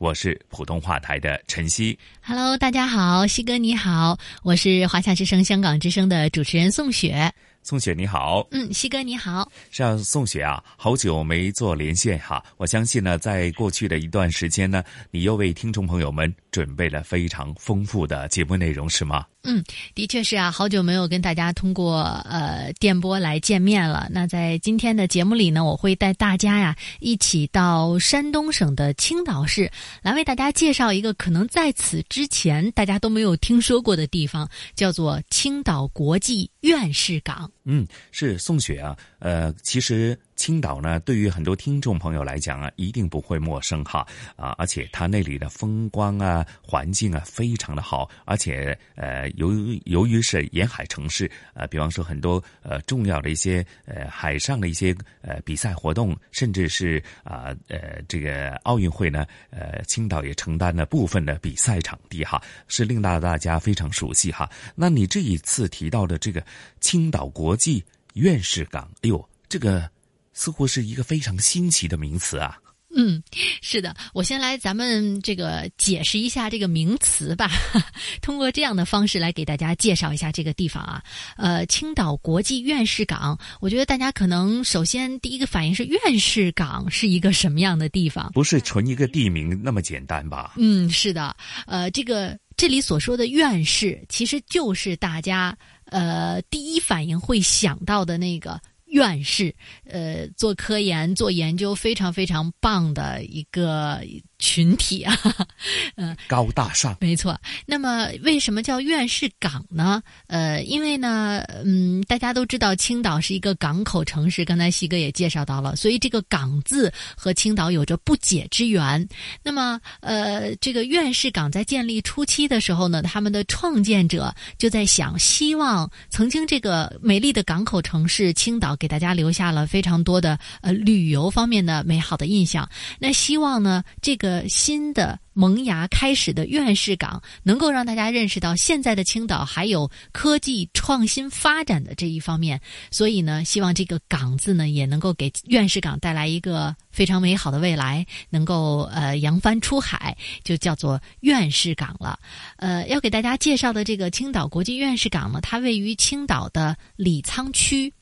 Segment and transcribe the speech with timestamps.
[0.00, 1.96] 我是普通话台的陈曦。
[2.22, 7.30] Hello，大家好，西哥你好，我是华夏之声、香港之声的主持人宋雪。
[7.62, 9.46] 宋雪你好，嗯，西哥你好。
[9.70, 12.42] 是啊，宋雪啊，好久没做连线哈。
[12.56, 19.24] 我相信呢，在过去的一段时间呢，你又为听众朋友们准备了非常丰富的节目内容，是吗？
[19.42, 24.06] 嗯，的确是啊，好久没有跟大家通过呃电波来见面了。
[24.10, 29.70] 那在今天的节目里呢，我会带大家呀一起到山东省的青岛市，
[30.02, 37.50] 来为大家介绍一个可能在此之前大家都没有听说过的地方，叫做青岛国际院士港。
[37.64, 40.18] 嗯，是宋雪啊，呃，其实。
[40.40, 44.54] 青岛呢，对于很多听众朋友来讲啊，一定不会陌生哈啊！
[44.56, 48.08] 而且它那里的风光啊、环境啊，非常的好。
[48.24, 64.48] 而且呃，由于由于是沿海城市，呃，比方说很多呃重要的一些呃海上的一些呃比赛活动，甚至是啊呃这个奥运会呢，呃，青岛也承担了部分的比赛场地哈，是令到大家非常熟悉哈。
[64.74, 66.42] 那你这一次提到的这个
[66.80, 67.84] 青岛国际
[68.14, 69.88] 院士港，哎呦，这个。
[70.32, 72.56] 似乎是一个非常新奇的名词啊。
[72.96, 73.22] 嗯，
[73.60, 77.50] 是的，我先来咱们这个解释一下这个名词吧。
[78.22, 81.02] 通过这样的方式来给大家介绍一下这个地方啊。
[81.36, 88.30] 呃，青岛国际院士港，我觉得大家可能首先第一个反应是院士港是一个什么样的地方？
[88.32, 90.54] 不是纯一个地名那么简单吧？
[90.56, 91.36] 嗯，是的。
[91.66, 95.56] 呃，这个这里所说的院士，其实就是大家
[95.90, 98.60] 呃第一反应会想到的那个。
[98.92, 104.00] 院士，呃，做科研、做研究非常非常棒的一个。
[104.40, 105.16] 群体啊，
[105.96, 107.38] 嗯，高大上，没错。
[107.66, 110.02] 那么为什么叫院士港呢？
[110.26, 119.06] 呃，因为呢，嗯，大家都知道青岛是一个港口城市，刚才西哥也介绍到了，所以这个“港”字和青岛有着不解之缘。
[119.42, 132.66] 那么，呃，这个院士港在建立初期的时候呢，他们的创建者就在想，希望曾经这个美丽的港口城市青岛给大家留下了非常多的呃旅游方面的美好的印象。
[132.98, 134.29] 那希望呢，这个。
[134.30, 142.60] 呃，新的萌芽开始的院士港，能够让大家认识到现在的青岛还有科技创新发展的这一方面。
[142.92, 152.16] 所以呢，希望这个“港”字呢，也能够给院士港带来一个非常美好的未来，能够呃扬帆出海，就叫做院士港了。
[152.58, 157.92] 呃，要给大家介绍的这个青岛国际院士港呢，它位于青岛的李沧区。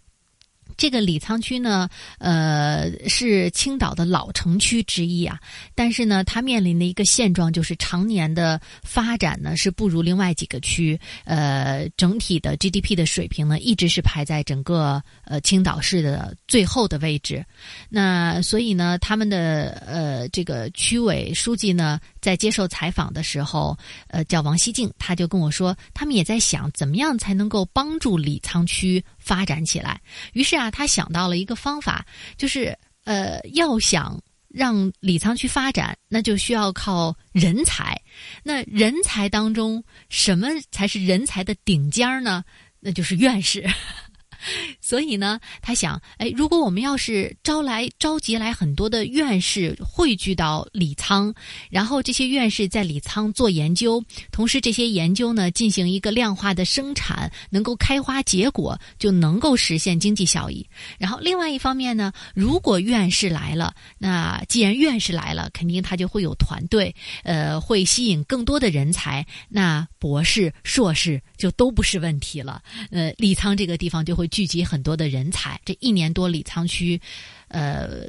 [0.78, 5.39] 这个李沧区呢，呃，是青岛的老城区之一啊。
[5.75, 10.99] 但是呢，它面临的一个现状就是常年的发展呢是不如另外几个区。
[11.25, 17.44] 呃，整体的 GDP 的水平呢，一直是排在整个呃青岛市的最后的位置。
[17.88, 29.05] 那所以呢，他们的呃这个区委书记呢，在接受采访的时候，呃，叫王希静，他就跟我说，他们也在想怎么样才能够帮助李沧区。
[29.28, 30.00] 发展起来，
[30.33, 32.03] 于是啊，他想到了一个方法，
[32.39, 32.75] 就是
[33.05, 34.19] 呃，要想
[34.49, 37.94] 让李沧区发展，那就需要靠人才。
[38.43, 42.43] 那人才当中，什么才是人才的顶尖儿呢？
[42.81, 43.69] 那就是院士。
[44.81, 51.35] 所以呢，他想，哎，如果我们要是招来召集来很多的院士汇聚到李沧，
[51.70, 60.64] 然后这些院士在李沧做研究，同时这些研究呢进行一个量化的生产，能够开花结果，就能够实现经济效益。
[60.99, 66.94] 然后另外一方面呢，如果院士来了，那既然院士来了，肯定他就会有团队，
[67.25, 72.62] 呃，会吸引更多的人才，那博士、硕士就都不是问题了。
[72.90, 74.27] 呃，李沧这个地方就会。
[74.28, 77.00] 聚集很多的人才，这一年多，李沧区，
[77.48, 78.06] 呃，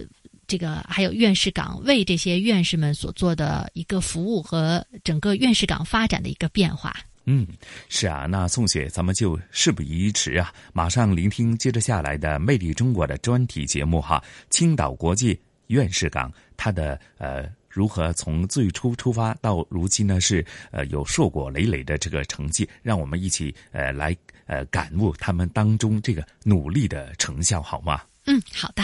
[0.48, 6.96] 这个还有院士岗为这些院士们所做的一个服务和整个院士岗发展的一个变化。
[7.26, 7.46] 嗯，
[7.90, 14.24] 是啊，那宋雪，咱们就事不宜迟啊，马上聆听接着下来的《魅力中国》的专题节目哈。
[14.50, 20.20] 青岛国际院士港，它的呃如何从最初出发到如今呢？
[20.20, 24.16] 是呃有硕果累累的这个成绩，让我们一起呃来
[24.50, 28.02] 呃感悟他们当中这个努力的成效，好吗？
[28.26, 28.84] 嗯，好的。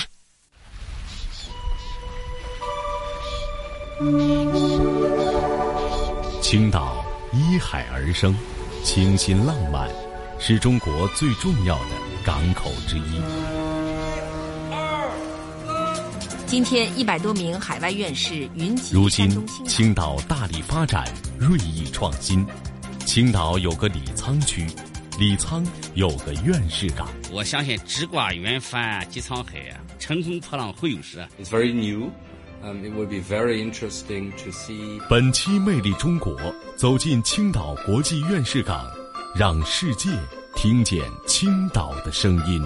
[6.42, 7.04] 青岛。
[7.34, 8.34] 依海而生，
[8.82, 9.90] 清新浪漫，
[10.40, 11.90] 是中国最重要的
[12.24, 13.22] 港口之一。
[16.48, 21.04] 今天，一百多名海外院士云集如今，青岛大力发展，
[21.38, 22.48] 锐意创新。
[23.06, 24.66] 青岛有个李沧区，
[25.18, 27.08] 李沧有个院士港。
[27.32, 31.26] 我相信，直挂云帆济沧海啊，乘风破浪会有时。
[31.42, 32.10] It's very new.
[32.62, 35.00] Um, it would be very interesting to see.
[35.10, 36.34] 本期《魅力中国》
[36.76, 38.86] 走进青岛国际院士港，
[39.36, 40.10] 让世界
[40.54, 42.62] 听见青岛的声音。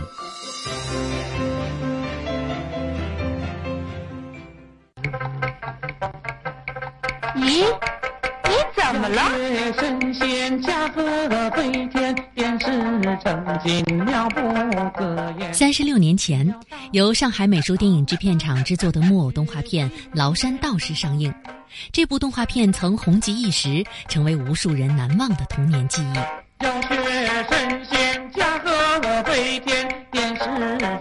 [7.35, 7.63] 咦，你
[8.91, 9.21] 怎么了？
[9.79, 11.03] 神仙驾鹤
[11.51, 12.65] 飞天，便是
[13.23, 14.41] 曾经妙不
[14.97, 15.53] 可言。
[15.53, 16.51] 三十六年前。
[16.91, 21.31] 由上海美术电影制片厂制作的木偶动画片《崂山道士》上映，
[21.91, 26.65] 这部动画片曾红极一时，成为无数人难忘的童年记忆。
[26.65, 26.95] 要学
[27.47, 30.43] 神仙驾鹤飞天，便是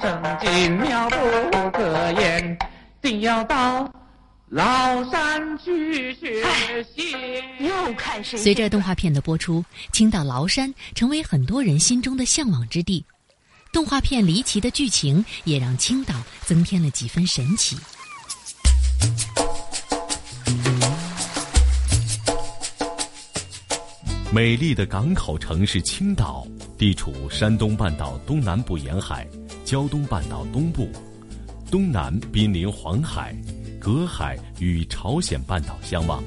[0.02, 2.58] 正经妙不可言，
[3.00, 3.90] 定要到
[4.50, 6.44] 崂山去学
[6.94, 7.16] 习。
[8.22, 13.04] 随着动画片的播出，青岛崂山成为很多人心中的向往之地。
[13.72, 17.76] 动画片离奇的剧情也让青岛增添了几分神奇。
[24.32, 29.26] 美丽的港口城市青岛，地处山东半岛东南部沿海，
[29.64, 30.90] 胶东半岛东部，
[31.70, 33.34] 东南濒临黄海，
[33.80, 36.22] 隔海与朝鲜半岛相望。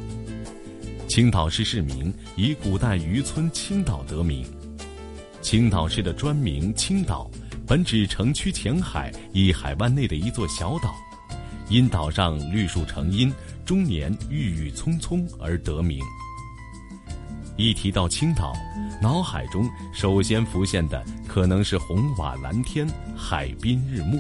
[1.12, 4.46] 青岛市市名以古代渔村青岛得名。
[5.42, 7.30] 青岛市的专名青岛，
[7.68, 10.96] 本指城区前海一海湾内的一座小岛，
[11.68, 13.30] 因岛上绿树成荫，
[13.66, 16.00] 终年郁郁葱葱而得名。
[17.58, 18.54] 一提到青岛，
[19.02, 22.88] 脑海中首先浮现的可能是红瓦蓝天、
[23.18, 24.18] 海滨日暮，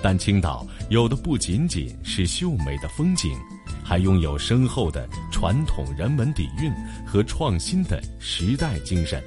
[0.00, 3.36] 但青岛有的不仅仅是秀美的风景，
[3.84, 6.72] 还拥有深厚的传统人文底蕴
[7.06, 9.22] 和创新的时代精神。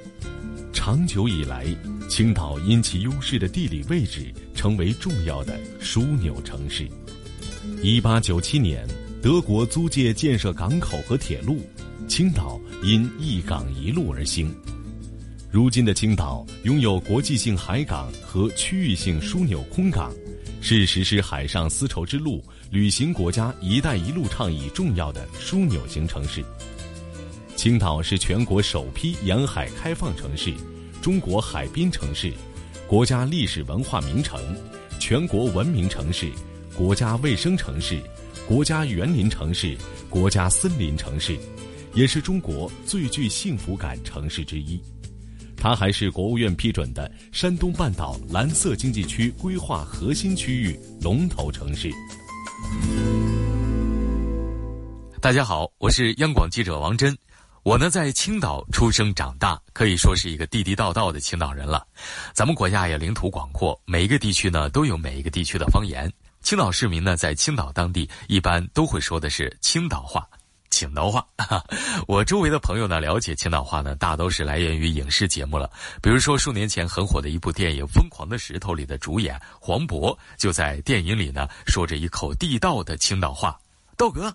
[0.72, 1.66] 长久以来，
[2.10, 6.88] 青岛因其优势的地理位置，成为重要的枢纽城市。
[7.82, 8.86] 一八九七年，
[9.22, 11.60] 德国租界建设港口和铁路，
[12.08, 14.54] 青岛因一港一路而兴。
[15.50, 20.12] 如今的青岛拥有国际性海港和区域性枢纽空港，
[20.60, 26.44] 是实施海上丝绸之路、履行国家“一带一路”倡议重要的枢纽型城市。
[27.56, 30.52] 青岛是全国首批沿海开放城市，
[31.00, 32.30] 中国海滨城市，
[32.86, 34.38] 国家历史文化名城，
[35.00, 36.30] 全国文明城市，
[36.74, 37.98] 国家卫生城市，
[38.46, 39.74] 国家园林城市，
[40.10, 41.38] 国家森林城市，
[41.94, 44.78] 也是中国最具幸福感城市之一。
[45.56, 51.90] 它还是国务院批准的山东半岛蓝色经济区规划核心区域龙头城市。
[55.20, 57.16] 大家好，我是央广记者王真。
[57.64, 61.86] 我呢，在青岛出生长大，可以说是一个地地道道的青岛人了。
[62.32, 66.10] 咱们国家也领土广阔，每一个地区呢都有每一个地区的方言。
[66.40, 70.26] 青岛市民呢，在青岛当地一般都会说的是青岛话。
[70.70, 71.26] 青岛话，
[72.06, 75.70] 我周围的朋友呢，了解青岛话呢，大都是来源于影视节目了。
[76.02, 83.58] 比如说数年前很火的一部电影《疯狂的石头》里的主演黄渤，就在电影里呢，说着一口地道的青岛话
[83.96, 84.34] ：“道哥。”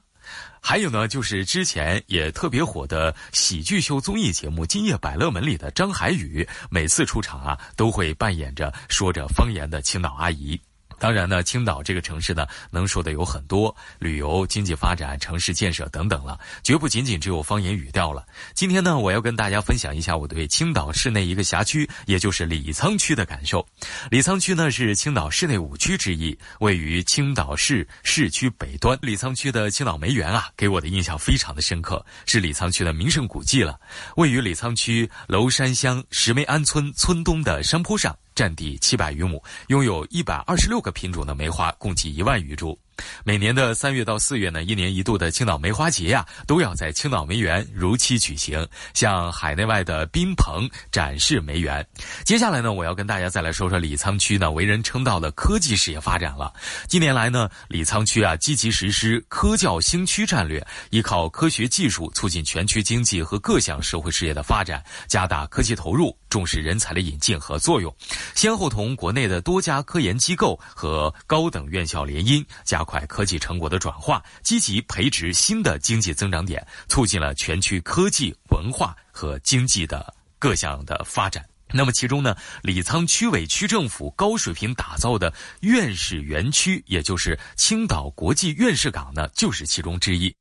[0.66, 10.60] 还有呢，就是之前也特别火的喜剧秀综艺节目《今夜百乐门》里的张海宇，每次出场啊，都会扮演着说着方言的青岛阿姨。
[11.04, 18.26] 当然呢，青岛这个城市呢，能说的有很多，旅游、经济发展、城市建设等等了，绝不仅仅只有方言语调了。
[18.54, 23.68] 今天呢，我要跟大家分享一下我对青岛市内一个辖区，也就是李沧区的感受。
[24.10, 28.98] 李沧区呢是青岛市内五区之一，位于青岛市市区北端。
[29.02, 33.78] 李沧区的青岛梅园啊，给我的印象非常的深刻，是李沧区的名胜古迹了。
[34.16, 38.18] 位于李沧区娄山乡石梅庵村村东的山坡上。
[38.36, 42.78] 占地七百余亩，拥有一百二十六个品种的梅花，共计一万余株。
[43.24, 51.86] 每年的三月到四月呢，一年一度的青岛梅花节呀，都要在青岛梅园如期举行，向海内外的宾朋展示梅园。
[52.24, 56.54] 接下来呢，我要跟大家再来说说李沧区呢为人称道的科技事业发展了。
[56.88, 67.94] 近年来呢，李沧区啊积极实施科教兴区战略，依靠科学技术促进全区经济和各项社会事业的发展，加大科技投入，重视人才的引进和作用，
[68.36, 81.44] 先后同国内的多家科研机构和高等院校联姻，加快科技成果的转化，积极培植新的经济增长点，促进了全区科技、文化和经济的各项的发展。
[81.76, 90.32] 那么，其中呢，李沧区委区政府高水平打造的院士园区，也就是青岛国际院士港呢，就是其中之一。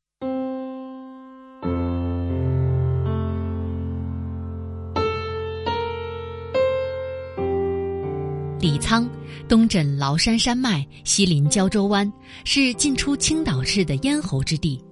[8.60, 9.08] 李沧，
[9.52, 12.10] 东枕崂山山脉，西临胶州湾，
[12.42, 14.82] 是进出青岛市的咽喉之地。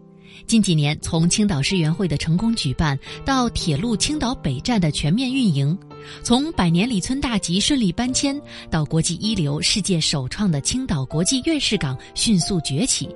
[0.46, 5.74] 近几年，从青岛世园会的成功举办，到铁路青岛北站的全面运营，
[6.22, 8.38] 从百年里村大集顺利搬迁，
[8.70, 13.08] 到国际一流、世界首创的青岛国际院士港迅速崛起，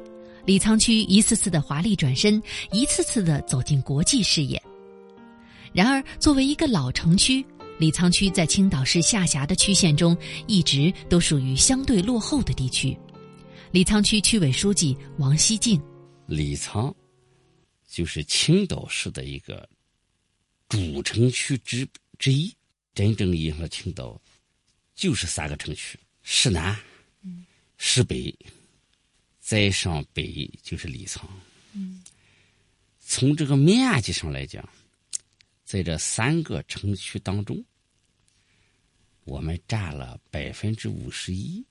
[0.46, 4.58] 李沧区一次次的华丽转身，一次次的走进国际视野。
[5.74, 7.44] 然而，作为一个老城区，
[7.84, 12.98] 李沧区在青岛市下辖的区县中，一直都属于相对落后的地区。
[13.72, 15.78] 李沧区区委书记王希静，
[16.24, 16.94] 李沧
[17.86, 19.68] 就是青岛市的一个
[20.66, 21.86] 主城区之
[22.18, 22.50] 之一。
[22.94, 24.18] 真正意义上的青岛，
[24.94, 26.74] 就是三个城区：市南、
[27.76, 28.34] 市北，
[29.40, 31.20] 再上北就是李沧。
[32.98, 34.66] 从这个面积上来讲。
[35.66, 37.64] 在这三个城区当中，
[39.24, 41.64] 我们占了百分之五十一。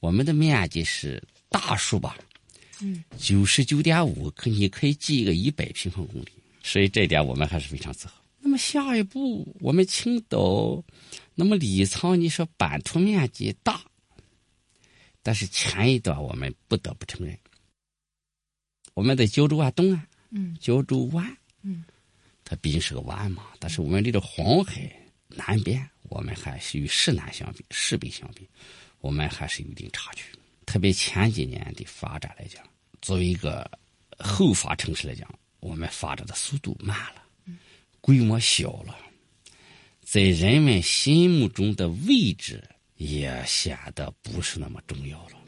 [0.00, 2.16] 我们的面积是大数吧？
[2.80, 8.14] 嗯，九十九点五，可你可以记一个一百平方公里，所以这点我们还是非常自豪。
[8.40, 10.82] 那么下一步，我们青岛，
[11.34, 13.80] 那么李沧，你说版图面积大，
[15.22, 17.38] 但是前一段我们不得不承认，
[18.94, 21.84] 我们在胶州湾东岸，嗯，胶州湾，嗯。
[22.44, 24.90] 它毕竟是个湾嘛，但是我们离着黄海
[25.28, 28.46] 南边，我们还是与市南相比、市北相比，
[29.00, 30.24] 我们还是有一定差距。
[30.66, 32.62] 特别前几年的发展来讲，
[33.00, 33.68] 作为一个
[34.18, 35.26] 后发城市来讲，
[35.60, 37.22] 我们发展的速度慢了，
[38.02, 38.94] 规模小了，
[40.02, 42.62] 在人们心目中的位置
[42.96, 45.38] 也显得不是那么重要了。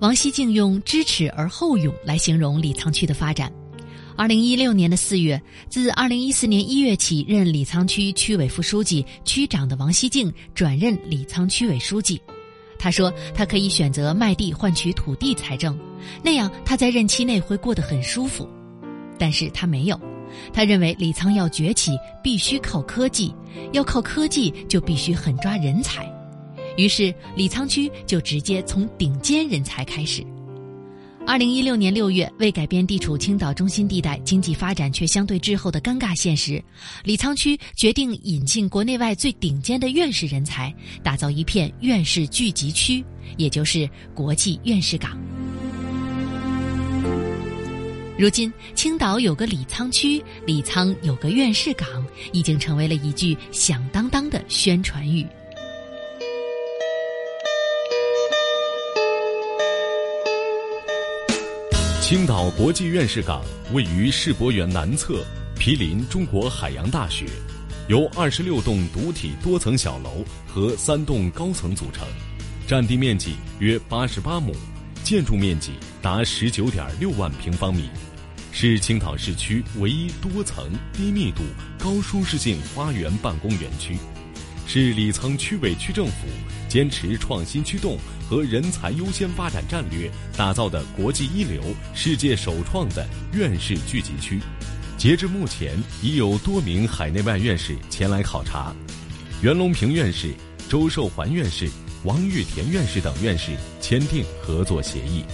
[0.00, 3.52] 王希静用“知耻而后勇”来形容李沧区的发展。
[4.18, 12.20] 二零一六年的四月，自二零一四年一月起任李沧区区委副书记、区长的王希静转任李沧区委书记。
[12.80, 15.78] 他说：“他可以选择卖地换取土地财政，
[16.20, 18.48] 那样他在任期内会过得很舒服。
[19.16, 19.96] 但是他没有。
[20.52, 23.32] 他认为李沧要崛起，必须靠科技，
[23.72, 26.04] 要靠科技就必须狠抓人才。”
[26.76, 30.26] 于是，李沧区就直接从顶尖人才开始。
[31.28, 36.64] 二零一六年六月，为改变地处青岛中心地带、经济发展却相对滞后的尴尬现实，
[37.04, 43.04] 李沧区决定引进国内外最顶尖的院士人才，打造一片院士聚集区，
[43.36, 45.20] 也就是国际院士港。
[48.18, 51.86] 如今，青岛有个李沧区，李沧有个院士港，
[52.32, 55.26] 已经成为了一句响当当的宣传语。
[62.08, 65.22] 青岛国际院士港位于世博园南侧，
[65.58, 67.26] 毗邻中国海洋大学，
[67.88, 72.08] 由二十六栋独体多层小楼和三栋高层组成，
[72.66, 74.54] 占地面积约八十八亩，
[75.04, 77.90] 建筑面积达十九点六万平方米，
[78.52, 81.42] 是青岛市区唯一多层、低密度、
[81.78, 83.98] 高舒适性花园办公园区。
[84.66, 86.26] 是李沧区委区政府
[86.68, 87.98] 坚持创新驱动
[88.28, 91.62] 和人才优先发展战略打造的国际一流、
[91.94, 94.38] 世界首创的院士聚集区。
[94.98, 98.74] 截至目前，已有多名海内外院士前来考察。
[99.40, 100.34] 袁隆平院士、
[100.68, 101.70] 周寿环院士、
[102.04, 105.24] 王玉田院士等院士签订合作协议。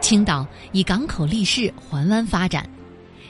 [0.00, 2.68] 青岛以港口立市，环湾发展。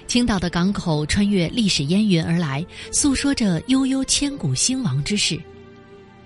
[0.06, 5.40] 青岛的港口穿越历史烟云而来，诉说着悠悠千古兴亡之事。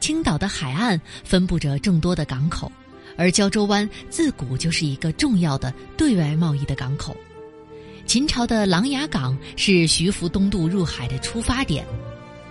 [0.00, 2.70] 青岛的海岸分布着众多的港口，
[3.16, 7.16] 而胶州湾自古就是一个重要的对外贸易的港口。
[8.06, 11.84] 秦朝的琅琊港是徐福东渡入海的出发点，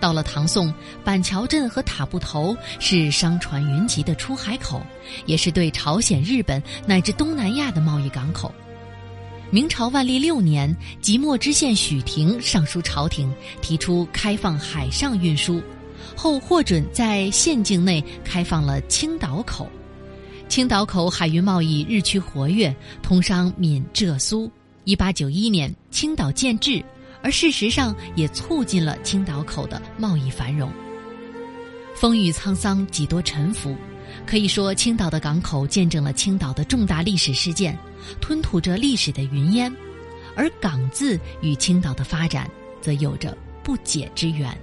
[0.00, 0.72] 到了唐宋，
[1.04, 4.80] 板桥镇和塔布头是商船云集的出海口，
[5.26, 8.52] 也是对朝鲜、日本乃至东南亚的贸易港口。
[9.50, 15.62] 明朝万历六年，即墨知县许廷上书朝廷，提出开放海上运输，
[16.14, 19.66] 后获准在县境内开放了青岛口。
[20.50, 24.50] 青岛口海运贸易日趋活跃，通商闽浙苏。
[24.84, 26.84] 一八九一年，青岛建制，
[27.22, 30.70] 而事实上也促进了青岛口的贸易繁荣。
[31.94, 33.74] 风雨沧桑，几多沉浮。
[34.26, 37.78] 可以说，青岛的港口见证了青岛的重大历史事件，
[38.20, 39.74] 吞吐着历史的云烟，
[40.36, 42.50] 而“港”字与青岛的发展
[42.80, 44.56] 则有着不解之缘。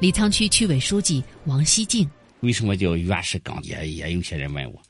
[0.00, 2.08] 李沧区区委书记王希静：
[2.40, 3.62] 为什么叫原始港？
[3.62, 4.82] 也也有些人问我，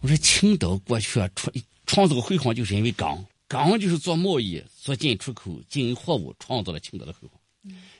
[0.00, 1.52] 我说青岛过去啊创
[1.86, 7.40] 创造辉煌，就是因为港，港就是做贸易、做进出口、经营货物，创造了青岛的辉煌。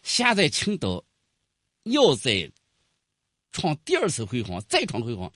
[0.02, 1.04] 现在青岛
[1.84, 2.50] 要在。
[3.52, 5.28] 创第二次辉煌，再创辉煌，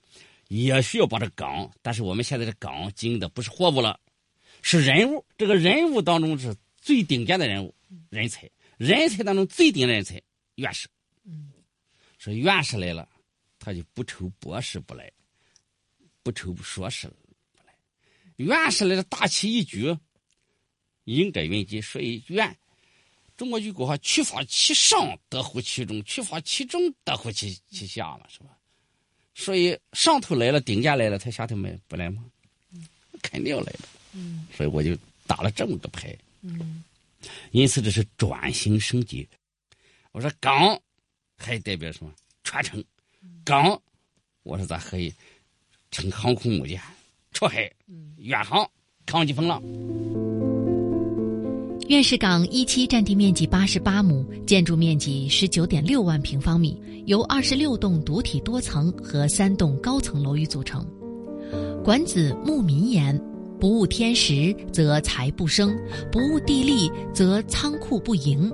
[0.47, 1.71] 也需要把这岗。
[1.81, 3.99] 但是我们现在的岗经营的不是货物了，
[4.61, 5.25] 是人物。
[5.37, 7.73] 这个人物当中是最顶尖的人物，
[8.09, 8.49] 人才。
[8.77, 10.21] 人才当中最顶的人才，
[10.55, 10.87] 院士。
[11.23, 11.51] 嗯，
[12.17, 13.07] 说院士来了，
[13.57, 15.11] 他就不愁博士不来，
[16.21, 17.73] 不愁硕士不来。
[18.35, 19.97] 院士来了，大旗一举，
[21.05, 22.57] 应该云集，所以院。
[23.37, 28.57] 中国句古话：“取法其上，得乎其中；取法其中，得乎其其下嘛，是吧？”
[29.35, 32.23] 所以上头来了，顶价来了，他下头没不来吗？
[33.21, 33.79] 肯定要来的。
[34.13, 36.15] 嗯，所以我就打了这么个牌。
[36.41, 36.83] 嗯，
[37.51, 39.27] 因此这是转型升级。
[40.13, 40.79] 我说港
[41.37, 42.11] 还代表什么？
[42.43, 42.83] 传承。
[43.43, 43.79] 港，
[44.43, 45.13] 我说咱可以
[45.91, 46.81] 乘航空母舰
[47.33, 47.69] 出海，
[48.17, 48.69] 远航
[49.05, 49.61] 抗击风浪。
[51.87, 56.75] 院士港一期占地面积八十八亩，建筑面积十九点六万平方米，
[57.05, 60.83] 由二十六栋独体多层和三栋高层楼宇组成。
[61.83, 63.15] 管子牧民言
[63.61, 65.69] ：“不务天时，则财不生；
[66.11, 68.51] 不务地利，则仓库不盈。”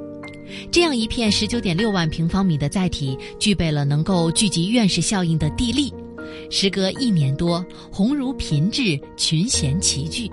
[0.70, 5.94] 这样一片十九点六万平方米的载体，具备了能够聚集院士效应的地利。
[6.50, 10.30] 时隔一年多，鸿儒频至，群贤齐聚。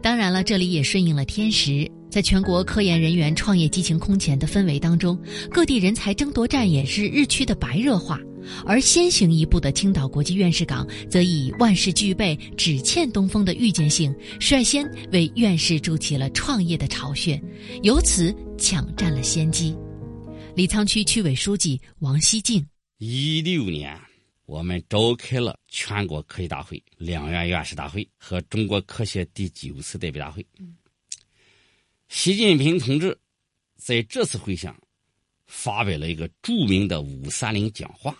[0.00, 1.90] 当然了，这里也顺应了天时。
[2.16, 8.18] 在全国科研人员创业激情空前的氛围当中，各地人才争夺战也是日趋的白热化。
[8.64, 17.38] 而先行一步的青岛国际院士港，则以万事俱备，只欠东风的预见性，率先为院士筑起了创业的巢穴，
[17.82, 19.76] 由此抢占了先机。
[20.54, 23.94] 李沧区区委书记王希静：一六年。
[24.46, 30.46] 我们召开了全国科技大会、两院院士大会和中国科协第九次代表大会。
[32.08, 33.18] 习近平同志
[33.76, 34.76] 在这次会上
[35.46, 38.16] 发表了一个著名的“五三零”讲话，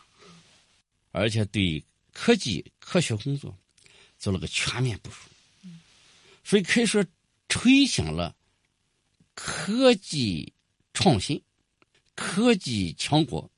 [1.11, 3.57] 而且对科技科学工作
[4.19, 5.29] 做了个全面部署，
[6.45, 7.05] 所以可以说
[7.49, 8.35] 吹响了
[9.35, 10.53] 科技
[10.93, 11.41] 创新、
[12.15, 13.51] 科技强国。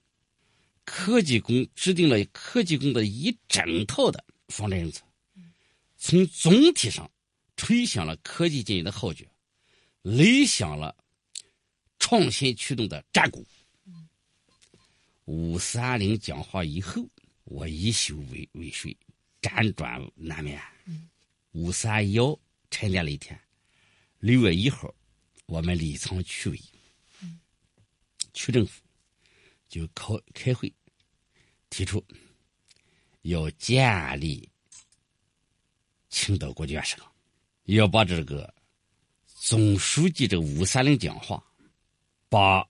[0.91, 5.05] 科技工制定了科技工的一整套的方针政策，
[5.99, 7.11] 从总体上
[7.59, 9.27] 吹响了科技进步的号角，
[10.03, 10.97] 擂响了
[11.99, 13.47] 创新驱动的战鼓。
[15.25, 17.07] 五三零讲话以后，
[17.45, 18.97] 我一宿未未睡，
[19.43, 20.61] 辗转难眠。
[21.53, 22.39] 五三幺
[22.71, 23.39] 沉淀了一天，
[24.21, 24.95] 六月一号，
[25.47, 26.61] 我们李沧区委、
[28.33, 28.83] 区政府
[29.69, 30.73] 就开开会。
[31.71, 32.03] 提出
[33.21, 34.49] 要建立
[36.09, 36.97] 青岛国际院士，
[37.65, 38.55] 要把这个
[39.49, 41.43] 总书记这个五三零讲话，
[42.29, 42.63] 把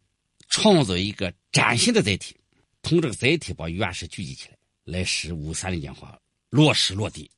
[0.49, 2.37] 创造一个崭新的载体，
[2.85, 6.17] 从这个载体把院士聚集起来，来使五三零讲话
[6.51, 7.29] 落实落地。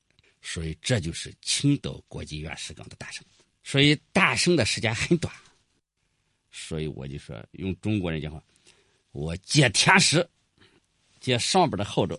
[0.42, 3.24] 所以这就是青岛国际院士港的诞生。
[3.64, 5.34] 所以诞生的时间很短，
[6.50, 8.44] 所以我就说用中国人讲话，
[9.12, 10.28] 我借天时。
[11.18, 12.14] 借上边的号召，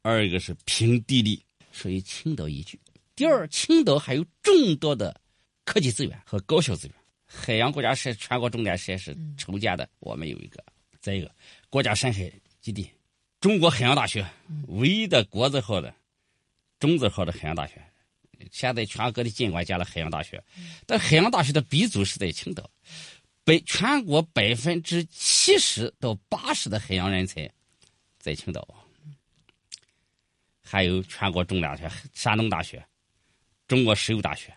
[0.00, 2.80] 二一个是凭地利，属于青岛一句。
[3.14, 5.20] 第二，青岛还有众多的
[5.64, 6.96] 科技资源和高校资源。
[7.26, 10.62] 海洋国家是全国重点实验室筹建的，我们有一个。
[11.00, 11.34] 再一个，
[11.68, 12.90] 国家深海基地，
[13.40, 14.24] 中国海洋大学
[14.68, 15.94] 唯一的国字号的、
[16.78, 17.82] 中字号的海洋大学。
[18.50, 20.42] 现在全国的尽管建了海洋大学，
[20.86, 22.70] 但海洋大学的鼻祖是在青岛，
[23.42, 27.50] 百全国百分之七十到八十的海洋人才。
[28.18, 28.66] 在青岛，
[30.62, 32.82] 还有全国重大学山东大学、
[33.68, 34.50] 中国石油大学，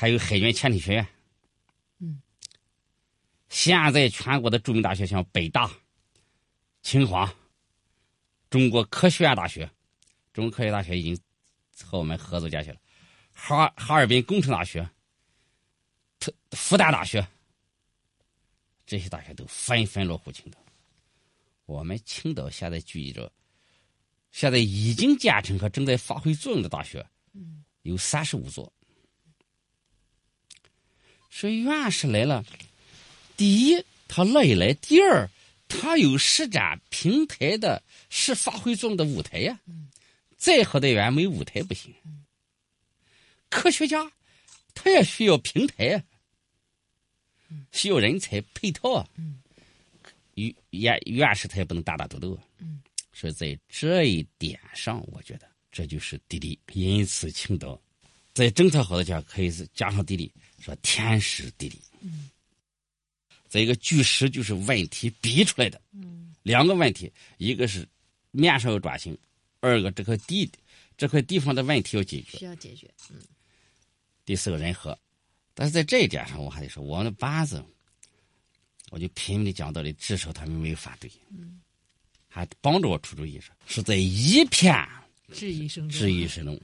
[0.00, 1.04] 还有海军潜艇学院。
[1.98, 2.22] 嗯，
[3.48, 5.68] 现在全国的著名大学像北大、
[6.82, 7.34] 清华、
[8.48, 9.68] 中国科学院大学，
[10.32, 11.20] 中国科学大学已经
[11.82, 12.76] 和我们合作建起了，
[13.32, 14.88] 哈哈尔滨工程大学、
[16.20, 17.26] 特复旦大学，
[18.86, 20.64] 这些大学都纷纷落户青岛。
[21.66, 23.32] 我们青岛现在聚集着，
[24.30, 27.04] 现在已经建成和正在发挥作用的大学，
[27.82, 28.72] 有三十五座。
[31.38, 32.44] 说院士来了，
[33.36, 35.30] 第一他乐意来，第二
[35.68, 39.56] 他有施展平台的，是发挥作用的舞台呀。
[40.36, 41.94] 再好的园没舞台不行。
[43.48, 44.10] 科学家
[44.74, 46.02] 他也需要平台呀，
[47.70, 49.08] 需要人才配套啊。
[50.34, 52.42] 院院院士他也不能打打独斗啊。
[53.12, 56.58] 所以在这一点上，我觉得这就是地理。
[56.72, 57.80] 因此，青岛
[58.34, 61.80] 在政策好的下，可以是加上地理，说天时地利。
[62.00, 62.30] 嗯，
[63.48, 65.80] 再一个巨石就是问题逼出来的。
[65.92, 67.86] 嗯，两个问题，一个是
[68.30, 69.16] 面上要转型，
[69.60, 70.50] 二个这块地
[70.96, 72.38] 这块地方的问题要解决。
[72.38, 72.88] 需要解决。
[73.10, 73.16] 嗯，
[74.24, 74.98] 第四个人和，
[75.54, 77.64] 但是在这一点上，我还得说，我们的班子，
[78.90, 81.10] 我就拼命的讲道理，至少他们没有反对。
[81.30, 81.60] 嗯，
[82.28, 84.86] 还帮着我出主意是是在一片
[85.32, 86.60] 质疑声中，质疑声中，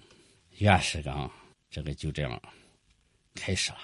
[0.58, 1.30] 袁世刚
[1.70, 2.40] 这个就这样
[3.34, 3.78] 开始了。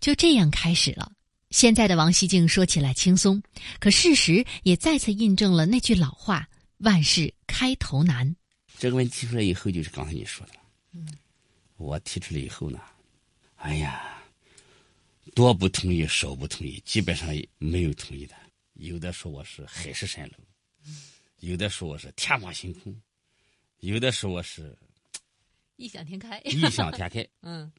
[0.00, 1.12] 就这样开始了。
[1.50, 3.42] 现在的王希静说起来轻松，
[3.80, 8.36] 可事实也再次印证了那句老话：“万事开头难。”
[8.78, 10.60] 这个问题提出来以后，就是刚才你说的了。
[10.92, 11.08] 嗯，
[11.76, 12.78] 我提出来以后呢，
[13.56, 14.22] 哎呀，
[15.34, 18.34] 多不同意，少不同意，基本上没有同意的。
[18.74, 20.34] 有的说我是海市蜃楼，
[21.40, 22.94] 有的说我是天马行空，
[23.80, 24.76] 有的说我是
[25.76, 26.38] 异想天开。
[26.44, 27.26] 异想天开。
[27.42, 27.72] 嗯，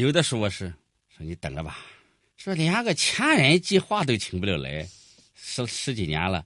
[0.00, 0.74] 有的说我是
[1.16, 1.78] 说你等着吧，
[2.36, 4.84] 说连个前人计划都请不了来，
[5.36, 6.44] 十十几年了，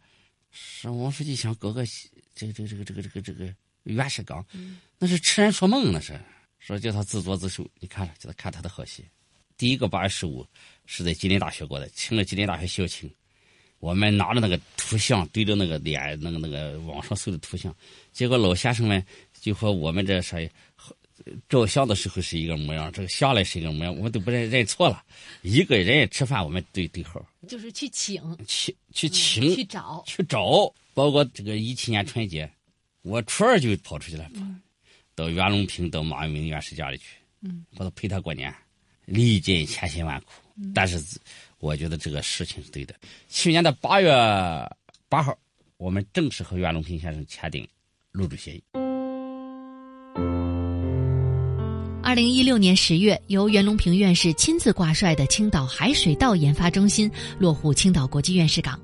[0.51, 1.83] 说王书记想搞个
[2.35, 4.45] 这个这个这个这个这个这个袁世刚，
[4.99, 6.21] 那是痴人说梦，那是
[6.59, 7.67] 说叫他自作自受。
[7.81, 9.03] 你看了，叫他看他的好戏。
[9.57, 10.47] 第一个八月十五
[10.85, 13.11] 是在吉林大学过的，请了吉林大学校庆。
[13.79, 17.75] 我们拿着那个图像对着那个脸，那个那个网上搜的图像，
[18.13, 19.03] 结果老先生们
[19.41, 20.39] 就和我们这说，
[21.49, 25.05] 照相的时候是一个模样，这个下来是一个模样，我们都不认认错了。
[25.43, 30.73] 一个人吃饭，我们对对号，就是去请，去去请，去找，去找。
[30.95, 32.51] 包括这个一七年春节，
[33.03, 34.31] 我初二就跑出去了，
[35.15, 37.05] 到袁隆平到马永明院士家里去，
[37.43, 38.55] 嗯，我都陪他过年，
[39.05, 40.33] 历尽千辛万苦，
[40.75, 41.03] 但是。
[41.61, 42.95] 我觉得这个事情是对的。
[43.29, 44.13] 去年的八月
[45.09, 45.37] 八号，
[45.77, 47.67] 我们正式和袁隆平先生签订
[48.13, 48.88] 入住协议。
[52.19, 58.77] 零一六年十月，由袁隆平院士亲自挂帅的青岛海水稻研发中心落户青岛国际院士港。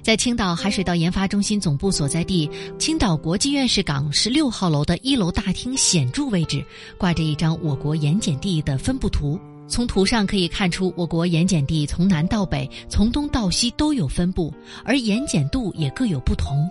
[0.00, 6.64] 在青岛海水稻研发中心总部所在地青岛国际院士港十六号楼的一楼大厅显著位置，
[6.96, 9.36] 挂着一张我国盐碱地的分布图。
[9.66, 16.70] 从图上可以看出，我国盐碱地从南到北、从东到西都有分布，而盐碱度也各有不同。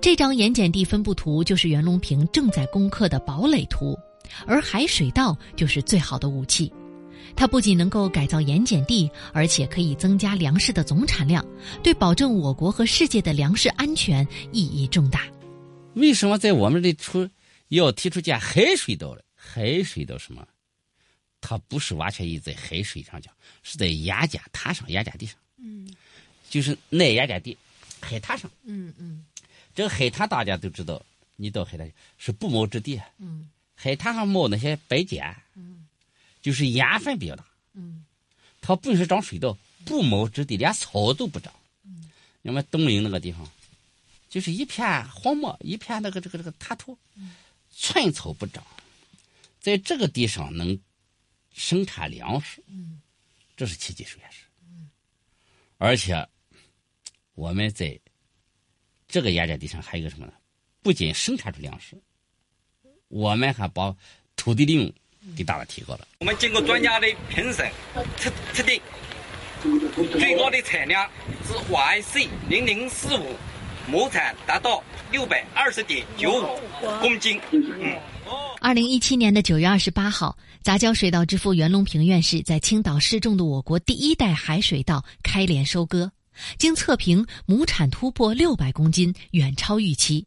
[0.00, 3.98] 这张盐碱地分布图就是袁隆平正在攻克的堡垒图，
[4.46, 6.72] 而海水稻就是最好的武器。
[7.36, 11.44] 它不仅能够改造盐碱地，而且可以增加粮食的总产量，
[11.82, 15.26] 对保证我国和世界的粮食安全意义重大。
[15.94, 17.28] 为什么在我们这出
[17.68, 19.22] 要提出建海水稻了？
[19.34, 20.46] 海水稻什么？
[21.40, 25.36] 它不是完全意在海水上讲，是在盐碱滩上、盐碱地上。
[25.58, 25.88] 嗯，
[26.48, 27.56] 就是耐盐碱地，
[28.00, 28.50] 海滩上。
[28.64, 29.24] 嗯嗯，
[29.74, 31.02] 这个海滩大家都知道，
[31.36, 33.00] 你到海滩是不毛之地。
[33.18, 35.42] 嗯，海滩上冒那些白碱。
[35.54, 35.86] 嗯，
[36.40, 37.44] 就是盐分比较大。
[37.72, 38.04] 嗯，
[38.60, 41.52] 它不是长水稻，不毛之地，连草都不长。
[41.84, 42.10] 嗯，
[42.42, 43.50] 你们东陵那个地方，
[44.28, 46.98] 就是一片荒漠，一片那个这个这个滩涂，
[47.70, 48.64] 寸草不长，
[49.60, 50.78] 在这个地上能。
[51.56, 53.00] 生产粮食，嗯，
[53.56, 54.90] 这是奇迹，首先是，嗯，
[55.78, 56.28] 而且
[57.34, 57.96] 我们在
[59.06, 60.32] 这个盐碱地上还有一个什么呢？
[60.82, 61.96] 不仅生产出粮食，
[63.14, 63.94] 我们还把
[64.34, 64.92] 土地利用
[65.36, 66.08] 给大大提高了。
[66.18, 67.70] 我们经过专家的评审
[68.16, 68.80] 测测定，
[70.18, 71.08] 最高的产量
[71.46, 73.36] 是 YC 零零四五，
[73.86, 76.58] 亩产达到六百二十点九五
[77.00, 77.40] 公斤。
[77.52, 77.96] 嗯。
[78.60, 86.10] 二零一七年的九月二十八号，杂交水稻之父袁隆平院士在青岛试种的我国第一代海水稻开镰收割，
[86.58, 90.26] 经测评亩产突破六百公斤，远超预期。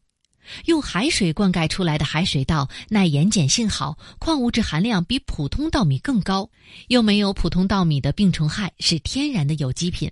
[0.66, 6.50] 用海水灌溉出来的海水稻耐盐碱性好，矿物质含量比普通稻米更高，
[6.88, 10.12] 又没有普通稻米的病虫害，是天然的有机品。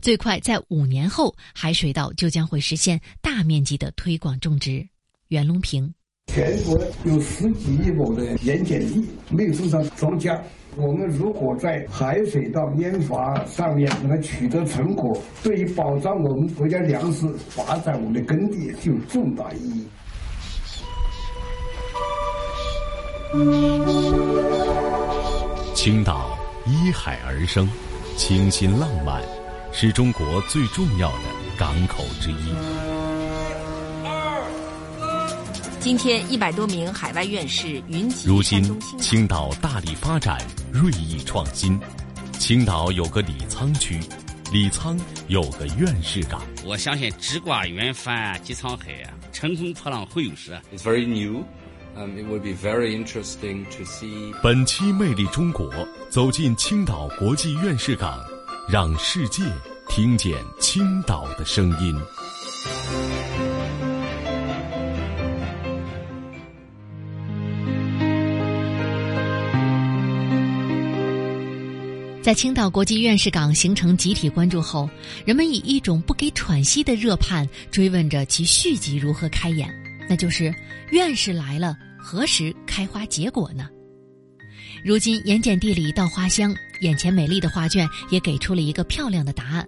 [0.00, 4.86] 最快在五年后，海水稻就将会实现大面积的推广种植。
[5.28, 5.92] 袁隆平，
[6.28, 10.40] 全国有十几亿亩的盐碱地没有种上庄稼，
[10.78, 19.86] 我们如果在海水稻研发上面能够取得成果，对于保障我们国家粮食发展我们的耕地具有重大意义。
[25.74, 27.68] 青岛依海而生，
[28.16, 29.22] 清新浪漫。
[29.72, 31.24] 是中国最重要的
[31.58, 32.85] 港口之一。
[35.86, 40.36] 今天，一百多名海外院士云集如今，青岛大力发展，
[40.72, 41.78] 锐意创新。
[42.40, 44.00] 青岛有个李沧区，
[44.50, 46.42] 李沧有个院士港。
[46.64, 50.60] 我相信，直挂云帆济沧海啊，乘风破浪会有时。
[50.74, 51.44] It's very new.
[51.94, 54.34] Um, it will be very interesting to see.
[54.42, 55.72] 本期魅力中国，
[56.10, 58.18] 走进青岛国际院士港。
[58.68, 59.44] 让世界
[59.88, 61.96] 听见青岛的声音。
[72.26, 74.90] 在青岛国际院士港形成集体关注后，
[75.24, 79.72] 人们以一种不给喘息的热盼追问着其续集如何开演，
[80.08, 80.52] 那就是
[80.90, 83.68] 院士来了，何时开花结果呢？
[84.84, 89.64] 如今盐碱地里稻花香，眼前美丽的画卷也给出了一个漂亮的答案。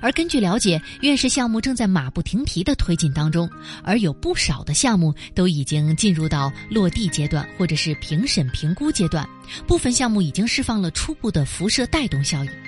[0.00, 3.48] 而根据了解，院士项目正在马不停蹄的推进当中，
[3.82, 9.28] 而有不少的项目都已经进入到落地阶段，或者是评审评估阶段，
[9.66, 12.67] 部分项目已经释放了初步的辐射带动效应。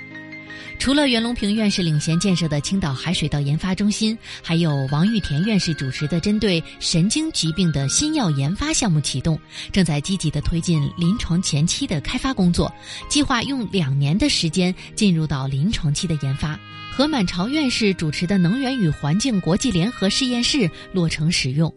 [0.78, 9.38] 除了袁隆平院士领衔建设的青岛海水稻研发中心，还有王玉田院士主持的针对神经疾病的新药研发项目启动，
[9.72, 12.72] 正在积极的推进临床前期的开发工作，
[13.08, 16.58] 计划用两年的时间进入到临床期的研发。
[16.92, 21.72] 何满朝院士主持的能源与环境国际联合实验室落成使用。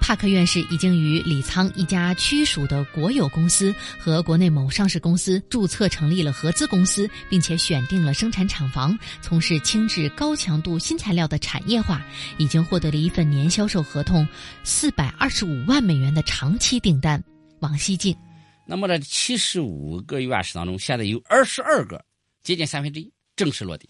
[0.00, 12.00] 帕克院士已经与李沧一家区属的国有公司和国内某上市公司注册成立了合资公司，并且选定了生产厂房，从事轻质高强度新材料的产业化，
[12.38, 14.26] 已经获得了一份年销售合同
[14.62, 17.22] 四百二十五万美元的长期订单。
[17.58, 18.16] 王西静，
[18.64, 22.04] 那么这七十五个院士当中，现在有二十二个，
[22.44, 23.88] 接近三分之一正式落地。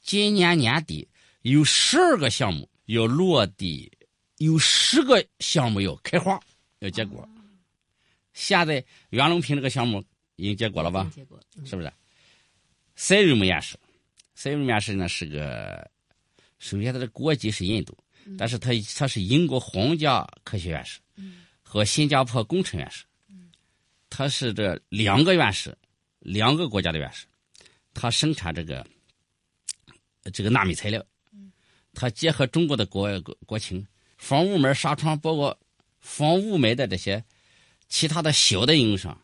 [0.00, 1.08] 今年年底
[1.42, 3.90] 有十二个项目要落地。
[4.38, 6.40] 有十个项目要开花，
[6.80, 7.28] 要结果。
[8.32, 11.08] 现在袁隆平这个项目已经结果了吧？
[11.14, 11.92] 结果是不是？
[12.96, 13.76] 塞瑞姆院士，
[14.34, 15.88] 塞瑞姆院士呢是个，
[16.58, 17.96] 首先他的国籍是印度，
[18.36, 20.98] 但是他他是英国皇家科学院士
[21.62, 23.04] 和新加坡工程院士，
[24.10, 25.76] 他是这两个院士，
[26.18, 27.26] 两个国家的院士，
[27.94, 28.84] 他生产这个
[30.32, 31.04] 这个纳米材料，
[31.94, 33.86] 他结合中国的国国情。
[34.24, 35.54] 防雾霾纱窗，包括
[36.00, 37.22] 防雾霾的这些
[37.90, 39.20] 其他的小的应用上，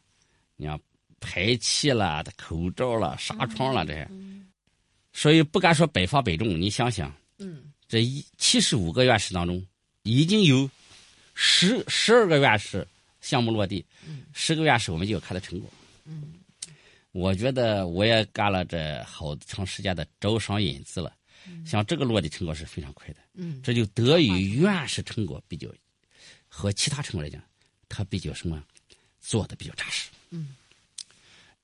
[0.56, 0.78] 你像
[1.20, 4.06] 排气啦、口罩啦、纱窗啦这些，
[5.14, 6.46] 所以不敢说百发百中。
[6.48, 7.10] 你想想，
[7.88, 9.66] 这一七十五个院士当中，
[10.02, 10.68] 已经有
[11.34, 12.86] 十十二个院士
[13.22, 13.82] 项目落地，
[14.34, 15.70] 十个院士我们就要看到成果。
[17.12, 21.10] 我觉得我也干了这好长时间的招商引资了。
[21.64, 25.68] 像这个落地成果是非常快的，嗯，这就得益于院士成果比较
[26.48, 27.42] 和其他成果来讲，
[27.88, 28.62] 它比较什么
[29.20, 30.55] 做的比较扎实，嗯，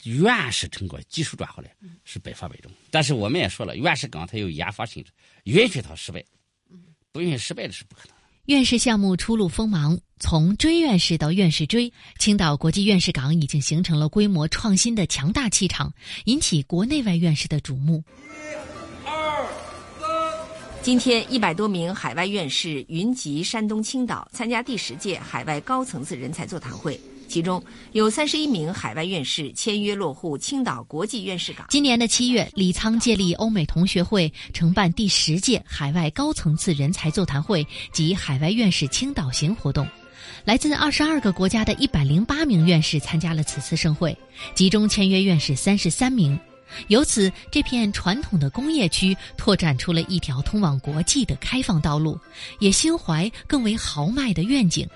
[0.04, 5.10] 院士成果技术转化来是百发百中，但是我们也说了，院士岗它有研发性质，
[5.44, 6.24] 允许它失败，
[7.12, 8.16] 不允许失败的是不可能。
[8.46, 15.92] 院士项目初露锋芒，从追院士到院士追，青岛国际院士岗已经形成了规模创新的强大气场，
[16.26, 18.04] 引起国内外院士的瞩目。
[20.86, 26.96] 今天，一百多名海外院士云集山东青岛，参加第十届海外高层次人才座谈会。
[27.26, 31.66] 其中有三十一名海外院士签约落户青岛国际院士港。
[31.70, 39.84] 今年的七月，李沧借力欧美同学会承办第十届海外高层次人才座谈会及海外院士青岛行活动，
[40.44, 44.16] 来自二十二个国家的一百零八名院士参加了此次盛会，
[44.54, 46.38] 其中签约院士三十三名。
[46.88, 52.18] 由此，这片传统的工业区拓展出了一条通往国际的开放道路，
[52.60, 54.88] 也心怀更为豪迈的愿景，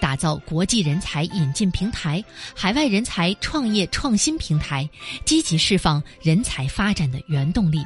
[0.00, 4.88] 打造国际人才引进平台、海外人才创业创新平台，
[5.24, 7.78] 积极释放人才发展的原动力。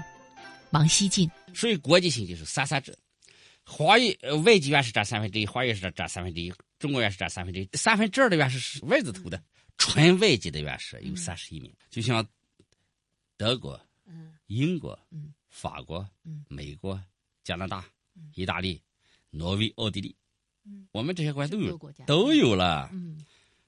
[0.70, 2.94] 王希进，所以国际性就是三三制，
[3.64, 9.40] 华裔外籍院士占三分之一，华裔是占三分之一，中国院士占三分之一，三分之二的院士是外字头的，
[9.78, 12.26] 纯外籍的院士有三十一名，就像
[13.36, 13.80] 德国、
[14.46, 14.98] 英国、
[15.48, 16.08] 法国、
[16.48, 17.00] 美国、
[17.44, 17.84] 加拿大、
[18.34, 18.82] 意大利、
[19.30, 20.14] 挪威、奥地利，
[20.92, 22.90] 我们这些国家都有，都有了。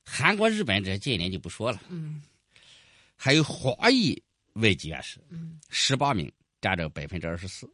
[0.05, 1.81] 韩国、日本这些近一年就不说了。
[3.17, 4.21] 还有华裔
[4.55, 5.21] 外籍院士，
[5.69, 7.69] 十八名，占着百分之二十四。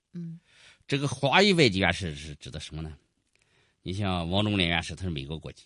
[0.87, 2.97] 这个华裔外籍院士是指的什么呢？
[3.83, 5.65] 你像王忠林院士，他是美国国籍；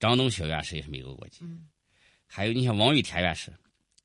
[0.00, 1.44] 张东晓院士也是美国国籍；
[2.26, 3.52] 还有你像王玉田院士，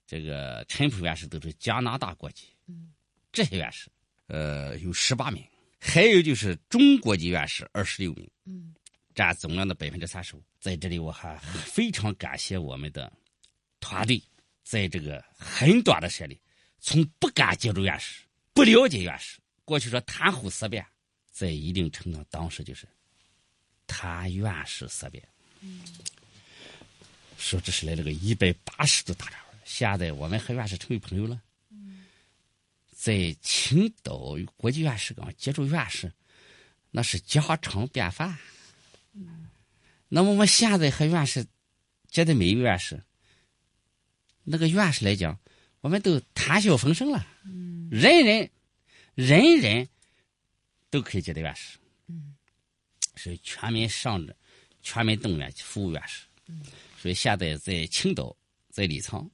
[0.07, 2.47] 这个陈普院士都是加拿大国籍。
[2.67, 2.93] 嗯
[3.31, 3.87] 这些院士，
[4.25, 5.45] 呃，有十八名。
[5.79, 8.27] 还有就是中国籍院士二十六名，
[9.13, 10.43] 占总量的百分之三十五。
[10.59, 13.13] 在这里，我还非常感谢我们的
[13.79, 14.19] 团队，
[14.63, 16.39] 在这个很短的时间里，
[16.79, 20.83] 从不敢接触院士、不了解院士，过去说谈虎色变，
[21.29, 22.87] 在一定程度上，当时就是
[23.85, 25.23] 谈院士色变。
[27.37, 29.46] 说这是来了个一百八十度大转弯。
[29.67, 31.41] 现在我们和院士成为朋友了。
[32.95, 36.11] 在青岛国际院士港接触院士，
[36.89, 38.37] 那是家常便饭。
[40.07, 41.45] 那么我们现在和院士
[42.07, 43.03] 接的每一位院士，
[44.45, 45.37] 那个院士来讲，
[45.81, 47.27] 我们都谈笑风生了。
[47.91, 48.49] 人人
[49.15, 49.87] 人人
[50.89, 51.77] 都可以接待院士。
[53.17, 54.35] 所以全民上着，
[54.81, 56.25] 全民动员服务院士。
[56.97, 58.35] 所以现在在青岛、
[58.69, 59.29] 在李沧，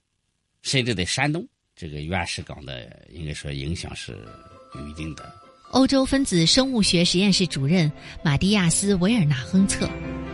[0.62, 1.46] 甚至在山东。
[1.74, 4.12] 这个院士岗的应该说影响是
[4.74, 5.32] 有一定的。
[5.70, 7.90] 欧洲分子生物学实验室主任
[8.24, 9.88] 马蒂亚斯·维尔纳亨策。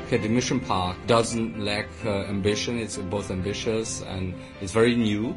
[0.07, 2.79] Okay, the mission park doesn't lack uh, ambition.
[2.79, 5.35] It's both ambitious and it's very new.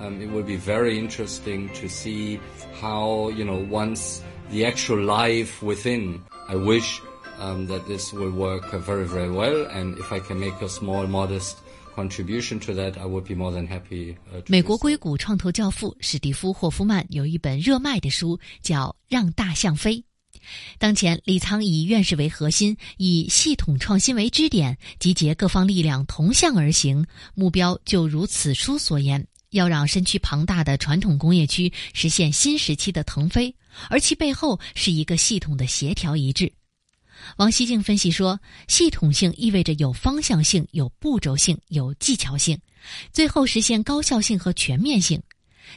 [0.00, 2.38] Um, it will be very interesting to see
[2.80, 7.00] how, you know, once the actual life within, I wish
[7.40, 9.66] um, that this will work very, very well.
[9.66, 11.58] And if I can make a small, modest
[11.95, 14.15] contribution to that, I would be more than happy.
[14.47, 19.97] 美国硅谷创投教父史蒂夫·霍夫曼有一本热卖的书，叫《让大象飞》。
[20.77, 27.05] 当前，李沧以院士为核心，以系统创新为支点，集结各方力量，同向而行。
[27.35, 33.55] 目标就如此书所言，要让身躯庞大的传统工业区实现新时期的腾飞，
[33.89, 36.51] 而其背后是一个系统的协调一致。
[37.37, 42.59] 王希静分析说，系统性意味着有方向性、有步骤性、有技巧性，
[43.11, 45.21] 最后实现高效性和全面性。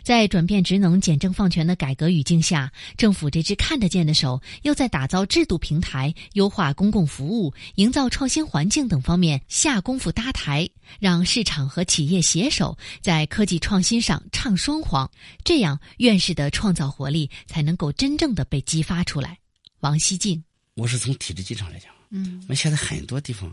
[0.03, 15.09] 在转变职能、简政放权的改革语境下，政府这只看得见的手又在打造制度平台、优化公共服务、营造创新环境等方面下功夫搭台，让市场和企业携手在科技创新上唱双簧，
[15.45, 19.39] 这样院士的创造活力才能够真正的被激发出来。
[19.81, 20.43] 王希静。
[20.77, 23.53] 我是从体制机制上来讲，嗯，我们现在很多地方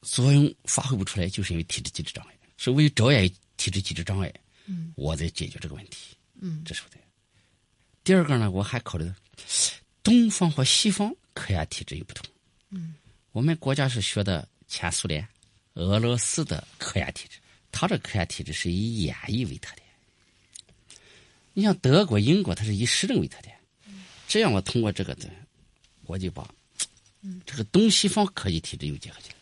[0.00, 2.34] 作用发挥不出来，就是因为体制机制障碍。
[2.56, 4.32] 是为着眼于体制机制障碍，
[4.64, 6.98] 嗯，我在解决这个问题，嗯，这是不对。
[8.02, 9.14] 第二个呢，我还考虑到
[10.02, 12.26] 东方和西方科研体制有不同，
[12.70, 12.94] 嗯，
[13.32, 15.24] 我们国家是学的前苏联、
[15.74, 17.38] 俄罗斯的科研体制，
[17.70, 19.86] 它这科研体制是以演绎为特点。
[21.52, 23.54] 你像德国、英国，它是以实证为特点，
[24.26, 25.30] 这样我通过这个的。
[26.08, 26.48] 我就把
[27.46, 29.36] 这个东西方科技体制又结合起来，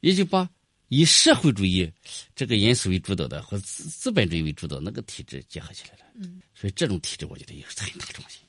[0.00, 0.48] 也就把
[0.88, 1.90] 以社会主义
[2.34, 6.30] 这个因素为主导的和资资本主义为主导那个体制结合起来了。
[6.54, 8.40] 所以这种体制我觉得也是很大创新。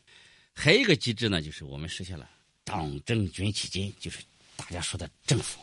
[0.54, 2.30] 还有一个机制呢，就是我们实现了
[2.64, 4.20] 党政军企金，就是
[4.56, 5.60] 大家说的政府。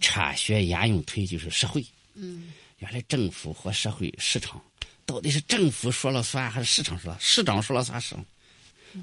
[0.00, 1.84] 产学研用推就是社会。
[2.78, 4.60] 原来政府和社会市场
[5.06, 7.18] 到底是政府说了算还是市场说了？
[7.20, 8.16] 市长说了算是。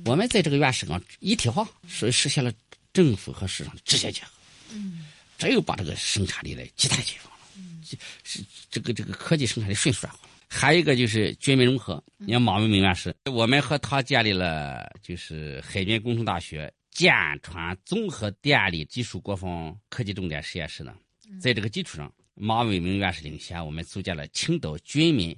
[0.06, 2.52] 我们在这个院士上一体化，所以实现了
[2.93, 4.32] 政府和市场的直接结合。
[4.71, 5.06] 嗯，
[5.38, 7.39] 这又把这个生产力来极大解放了。
[7.56, 7.82] 嗯，
[8.23, 10.30] 是这个这个科技生产力迅速转化了。
[10.50, 12.02] 还有一个就是军民融合。
[12.17, 20.95] 你看马文明院士，我们和他建立了就是海军工程大学舰船综合电力技术国防科技重点实验室呢。
[21.41, 25.38] 在这个基础上，马文明院士领衔，我们组建了青岛军民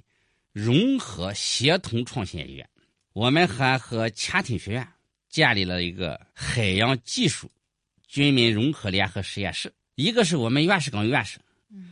[0.52, 2.69] 融合协同创新研究院。
[3.12, 4.86] 我们还和潜艇学院
[5.28, 7.50] 建立了一个海洋技术
[8.06, 11.38] 军民融合联合实验室，一个是我们院士岗院士，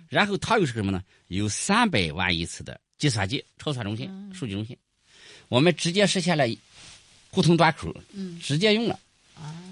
[0.09, 1.03] 然后他又是什么呢？
[1.27, 4.77] 有三百万亿次的计算机超算中心、数据中心，
[5.49, 6.45] 我们直接实现了
[7.31, 7.95] 互通端口，
[8.41, 8.99] 直接用了，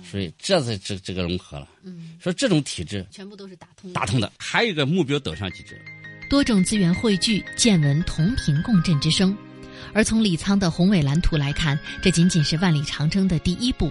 [0.09, 1.69] 所以这是这这个融合了。
[2.21, 5.81] 说这种体制全部都是打通打通的，还有一个目标导向机制，
[6.29, 9.37] 多种资源汇聚，见闻同频共振之声。
[9.93, 13.91] 而从李沧的宏伟蓝图来看，这仅仅是万里长征的第一步。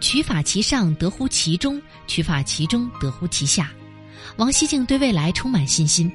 [0.00, 3.70] 取法其上，得乎其中；取法其中，得乎其下。
[4.36, 6.10] 王希静对未来充满信心，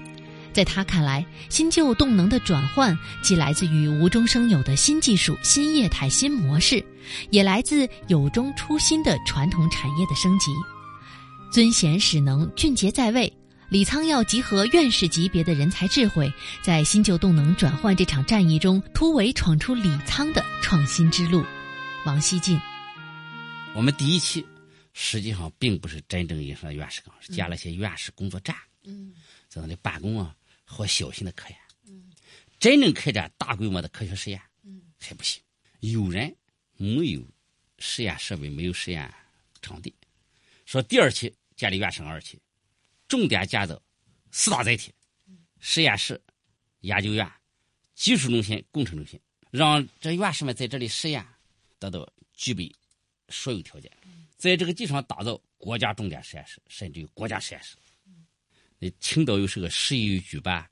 [0.53, 6.83] 在他看来，新旧动能的转换既来自于无中生有的新技术、新业态、新模式，
[7.29, 10.51] 也来自有中出新的传统产业的升级。
[11.51, 13.31] 尊贤使能，俊杰在位。
[13.73, 21.43] 李沧要集合院士级别的人才智慧，在新旧动能转换这场战役中，突围闯出李沧的创新之路。
[22.05, 22.61] 王希进，
[23.73, 24.45] 我们第一期
[24.93, 29.11] 实际上并不是真正意义上的院士岗，是建了些院士工作站，嗯，
[29.49, 31.57] 在那里办公啊和小型的科研，
[31.87, 32.11] 嗯，
[32.59, 35.41] 真正开展大规模的科学实验，嗯，还不行，
[35.79, 36.31] 有人
[36.77, 37.27] 没有
[37.79, 39.11] 实验设备，没有实验
[39.63, 39.91] 场地。
[40.63, 42.39] 说第二期建立院士二期，
[43.13, 43.79] 重点建造
[44.31, 44.91] 四大载体：
[45.59, 46.19] 实验室、
[46.79, 47.31] 研究院、
[47.93, 49.19] 技术中心、工程中心，
[49.51, 51.23] 让这院士们在这里实验
[51.77, 52.73] 得到具备
[53.29, 53.91] 所有条件，
[54.35, 57.75] 在这个基础上打造国家重点实验室，甚至于国家实验室。
[58.79, 60.67] 那青岛又是个适宜于举办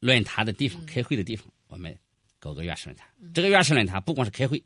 [0.00, 1.98] 论坛的地方、开会的地方，我们
[2.38, 3.08] 搞个院士论坛。
[3.32, 4.62] 这个院士论坛不光是开会，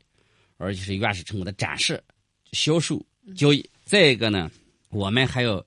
[0.57, 2.03] 而且是院士成果的展示、
[2.51, 3.01] 销售、
[3.37, 3.67] 交易。
[3.85, 4.51] 再一个呢？
[4.89, 5.65] 我们还要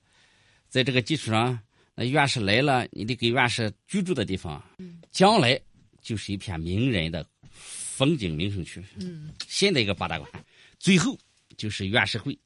[0.75, 1.57] 在这个基础上，
[1.93, 4.61] 那院士来了，你得给院士居住的地方，
[5.09, 5.57] 将来
[6.01, 8.83] 就是一片名人的风景名胜区。
[8.97, 10.29] 嗯，新的一个八大馆，
[10.77, 11.17] 最后
[11.55, 12.37] 就是院士会。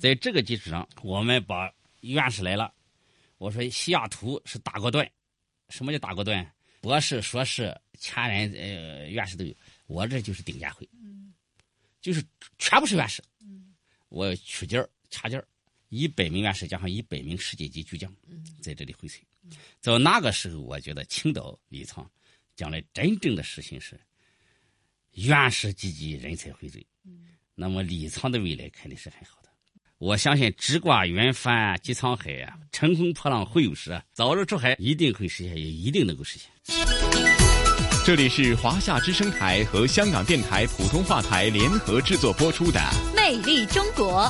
[0.00, 1.70] 在这个基础上，我们把
[2.00, 2.72] 院士来了，
[3.36, 5.06] 我说西雅图是大锅段，
[5.68, 6.50] 什么叫大锅段？
[6.80, 9.54] 博士、硕士、前人呃院士都有，
[9.88, 10.88] 我这就是顶尖会，
[12.00, 12.24] 就是
[12.56, 13.22] 全部是院士。
[14.08, 15.46] 我取件儿掐景儿。
[15.94, 18.12] 一百名院士加上一百名世界级巨匠，
[18.60, 19.20] 在这里荟萃。
[19.80, 22.04] 到那个时候，我觉得青岛李沧
[22.56, 23.98] 将来真正的实行是
[25.12, 26.84] 院士济济，人才荟萃。
[27.54, 29.48] 那么李沧的未来肯定是很好的。
[29.98, 36.50] 我相信直挂云帆济沧海啊，乘风破浪会有时啊，早日出海一定会实现，也一定能够实现。
[38.04, 42.80] 这里是华夏之声台和香港电台普通话台联合制作播出的
[43.14, 44.24] 《魅力中国》。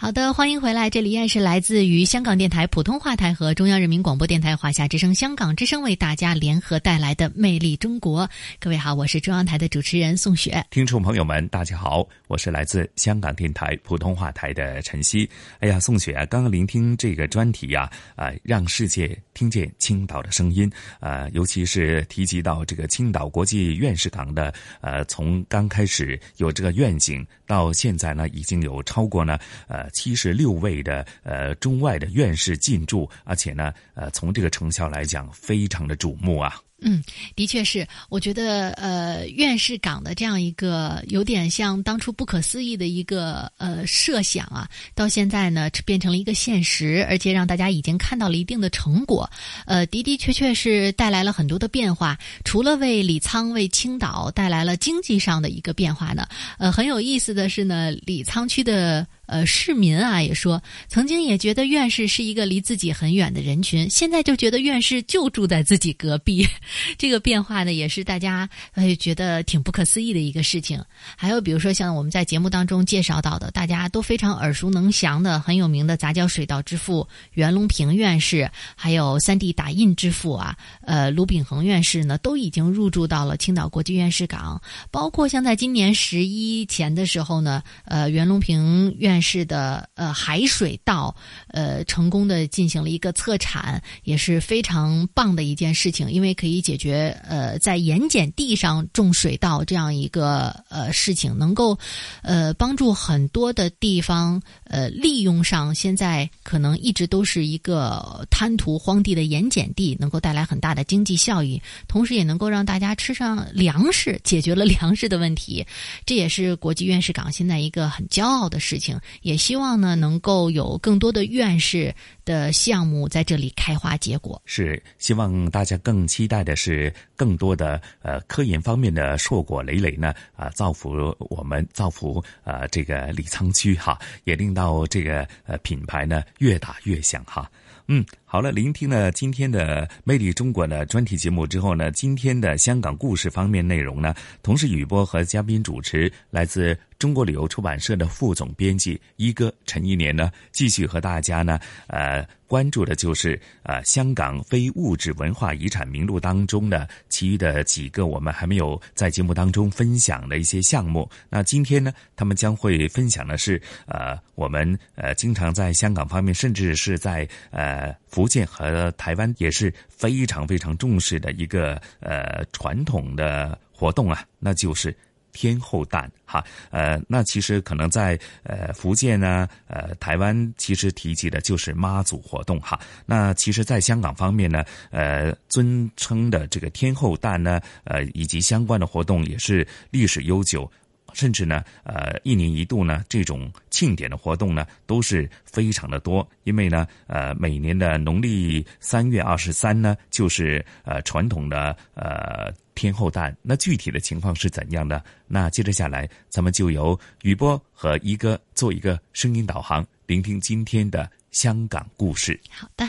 [0.00, 8.24] 好的，欢迎回来，这里依然是来自于香港电台普通话台和中央人民广播电台华夏之声、香港之声为大家联合带来的《魅力中国》。
[8.60, 10.64] 各位好，我是中央台的主持人宋雪。
[10.70, 15.28] 听众朋友们，大家好，我是来自香港电台普通话台的陈曦。
[15.58, 20.70] 哎呀，宋雪啊，刚刚聆听这个专题呀，啊，让世界听见青岛的声音
[21.00, 29.36] 啊，尤其是提及到这个青岛国际院士岗的，呃，从刚开始有这个愿景，到现在呢，已经有超过呢，
[29.66, 29.87] 呃。
[29.90, 36.60] 七十六位的呃中外的院士进驻，而且呢，呃，从这个成效来讲，非常的瞩目啊。
[36.80, 37.02] 嗯，
[37.34, 49.28] 的确是，我觉得呃，院士岗的这样一个有点像当初不可思议的一个呃设想啊，到现在呢变成了一个现实，而且让大家已经看到了一定的成果。
[49.66, 52.16] 呃，的的确确是带来了很多的变化。
[52.44, 59.04] 除了为李沧、为青岛带来了经济上的一个变化呢，呃，很有意思的是呢，李沧区的。
[59.28, 66.46] 呃，市民啊也说，曾经也觉得院士是一个离自己很远的人群，现在就觉得院士就住在自己隔壁。
[66.96, 70.82] 这个变化呢，也是大家呃觉得挺不可思议的一个事情。
[71.16, 84.60] 还有比如说像我们在节目当中介绍到的，大家都非常耳熟能详的很有名的杂交水稻之父袁隆平院士，还有三 D 打印之父啊，呃卢炳恒院士呢，都已经入驻到了青岛国际院士港。
[84.90, 89.18] 包括像在今年十一前的时候呢，呃袁隆平院。
[89.20, 91.14] 士的呃海水稻
[91.48, 101.78] 呃成功的进行了一个测产，也是非常棒的一件事情，因为可以解决呃在盐碱地上种水稻这样一个呃事情，能够
[102.22, 115.66] 呃帮助很多的地方呃利用上现在可能一直都是一个滩涂荒地的盐碱地，能够带来很大的经济效益，同时也能够让大家吃上粮食，解决了粮食的问题，
[116.06, 118.98] 这也是国际院士港现在一个很骄傲的事情。
[119.22, 121.94] 也希望呢，能够有更多的院士
[122.24, 124.40] 的项目在这里开花结果。
[124.44, 137.48] 是，希望大家更期待的是更多的呃科研方面的硕果累累呢啊，造福我们，造福呃这个李沧区哈，也令到这个呃品牌呢越打越响哈。
[137.86, 146.76] 嗯，好了，聆听了今天的《魅力中国》的专题节目之后呢，今天的香港故事方面内容呢，同时雨波和嘉宾主持来自。
[146.98, 161.08] 中国旅游出版社的副总编辑一哥陈一年呢，继续和大家呢，呃，关注的就是呃香港非物质文化遗产名录当中的其余的几个我们还没有在节目当中分享的一些项目。
[161.28, 174.92] 那今天呢，他们将会分享的是呃我们呃经常在香港方面，甚至是在呃福建和台湾也是非常非常重视的一个呃传统的活动啊，那就是。
[175.32, 182.78] 天后诞哈，呃，那其实可能在呃福建呢，呃台湾其实提及的就是妈祖活动哈。
[183.06, 190.70] 那其实，在香港方面呢，呃，尊称的这个天后诞呢，呃，以及相关的活动也是历史悠久。
[191.14, 196.26] 甚至呢，呃，一年一度呢，这种庆典的活动呢，都是非常的多。
[196.44, 203.36] 因为呢，呃，每年的农历三月二十三呢，就是呃传统的呃天后诞。
[203.42, 205.02] 那具体的情况是怎样的？
[205.26, 212.38] 那接着下来，咱们就由雨波和一哥做一个声音导航，聆听今天的香港故事。
[212.50, 212.88] 好的。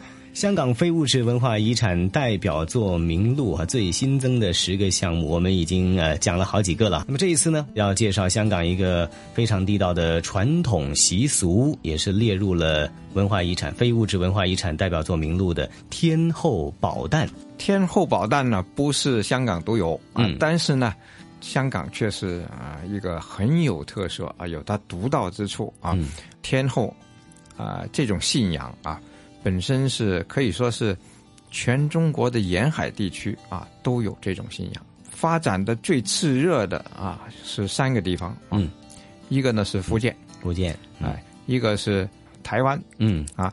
[0.33, 7.03] 香港非物质文化遗产代表作名录啊，最新增的十个项目，我们已经呃讲了好几个了。
[7.05, 17.29] 那么这一次呢，要介绍香港一个非常地道的传统习俗，也是列入了文化遗产非物质文化遗产代表作名录的天后宝诞。
[17.57, 20.95] 天后宝诞呢，不是香港独有啊，但是呢，
[21.41, 25.95] 香港却是啊一个很有特色啊，有它独到之处啊。
[26.41, 26.95] 天后
[27.57, 28.99] 啊，这种信仰啊。
[29.43, 30.95] 本身是可以说是
[31.49, 38.69] 全中国的沿海地区啊都有这种信仰，发展的最炽热的啊是三个地方，嗯，
[39.29, 42.07] 一个呢是福建，福建，哎，一个是
[42.43, 43.25] 台湾，嗯。
[43.35, 43.51] 啊，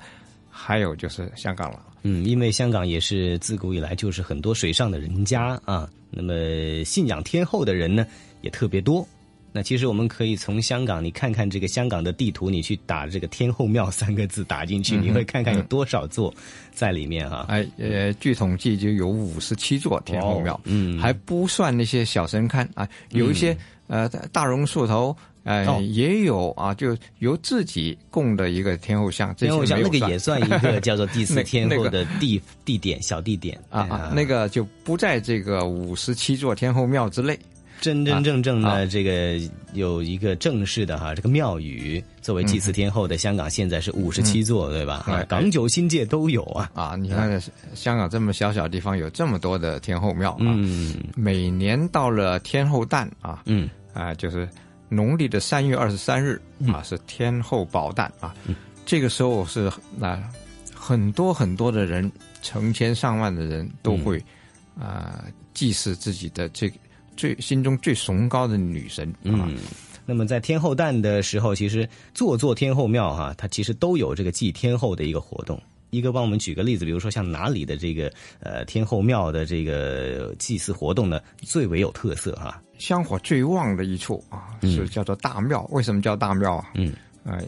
[0.51, 8.07] 还有就是香港了，嗯，因为香港也是自古以来就是很多水上的人家啊，那么信仰天后的人呢
[8.41, 9.07] 也特别多。
[9.51, 16.33] 那其实我们可以从香港，你看看这个香港的地图，你去打这个“天后庙”三个字打进去，你会看看有多少座
[16.73, 17.47] 在里面哈。
[17.49, 37.39] 哎，呃，据统计就有五十七座天后庙，嗯，还不算那些小神龛啊，有一些呃大榕树头，哎，也有啊，就由自己供的一个天后像，天后像那个也算一个 叫做第四天后的地地点小地点啊啊，那个就不在这个五十七座天后庙之内。
[37.81, 39.41] 真真正正的这个
[39.73, 45.05] 有一个正式的哈，这个庙宇作为祭祀天后的香港现在是五十七座，对吧？
[45.29, 46.97] 港九新界都有啊啊！
[46.97, 47.41] 你看
[47.75, 50.57] 香港这么小小地方有这么多的天后庙啊！
[51.15, 54.49] 每年到了天后诞啊，嗯啊，就是
[54.89, 56.41] 农历的三月二十三日
[56.73, 58.35] 啊，是天后宝诞啊。
[58.85, 60.21] 这个时候是那
[60.75, 62.11] 很多很多的人，
[62.43, 64.23] 成千上万的人都会
[64.79, 65.25] 啊
[65.55, 66.77] 祭祀自己的这个。
[67.19, 69.51] 最心中最崇高的女神啊，
[70.07, 75.61] 那么在天后诞的时候，其实座座天后庙哈，它其实都有这个祭天后的一个活动。
[75.91, 82.63] 一哥帮我们举个例子，比如说像哪里的这个呃天后庙的这个祭祀活动呢，最为有特色哈？
[82.79, 85.67] 香火最旺的一处啊，是叫做大庙。
[85.73, 86.71] 为什么叫大庙啊？
[86.75, 86.93] 嗯，
[87.25, 87.43] 哎，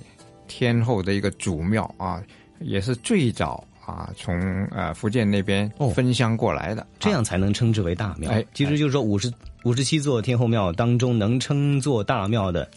[0.48, 2.20] 天后的一个主庙啊，
[2.58, 3.64] 也是最早。
[3.90, 4.34] 啊，从
[4.70, 8.30] 呃福建那边分香过来的，这样才能称之为大庙。
[8.30, 9.32] 哎，其实就是说五十
[9.64, 12.68] 五十七座天后庙当中，能称作大庙的，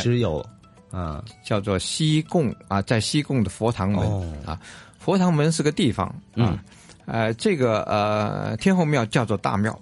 [0.00, 0.44] 只有
[0.90, 1.24] 啊。
[1.42, 4.06] 叫做西贡啊，在西贡的佛堂门
[4.44, 4.60] 啊，
[4.98, 6.62] 佛堂门是个地方啊，
[7.06, 9.72] 呃，这个呃天后庙叫做大庙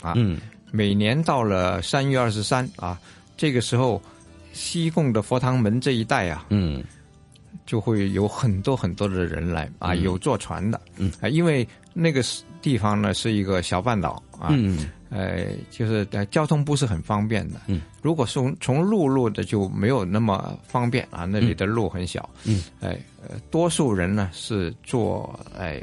[0.00, 0.40] 啊，嗯，
[0.70, 2.98] 每年到了三月二十三啊，
[3.36, 4.00] 这个时候
[4.52, 6.82] 西贡的佛堂门这一带啊，嗯。
[7.66, 11.10] 就会有很多很多的人来啊，有坐船的，嗯。
[11.20, 12.22] 啊，因为那个
[12.60, 22.98] 地方呢是一个小半岛啊，嗯，呃，就是交通不是很方便的，嗯，如果从从陆路的就没有那么方便啊，那里的路很小，嗯，哎，
[23.50, 25.82] 多数人呢是坐哎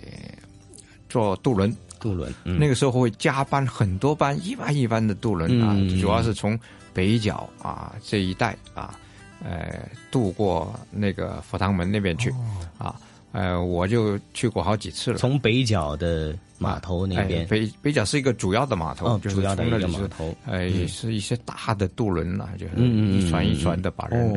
[1.07, 6.59] 坐渡轮，渡轮，那个时候会加班很多班，一班一班的渡轮啊，主要是从
[6.93, 8.97] 北角啊这一带啊。
[9.43, 12.31] 呃，渡过那个佛堂门那边去，
[12.77, 12.95] 啊，
[13.31, 15.17] 呃，我就去过好几次了。
[15.17, 24.33] 从北角的码头那边，北北角是一个主要的码头，就是主要的一个码头，呃，也是一些大的渡轮呐，就是一船一船的把人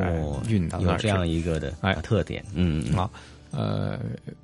[0.49, 1.95] 运到那儿有这样一个的哎。
[2.03, 3.11] 特点，嗯啊，
[3.51, 3.99] 呃，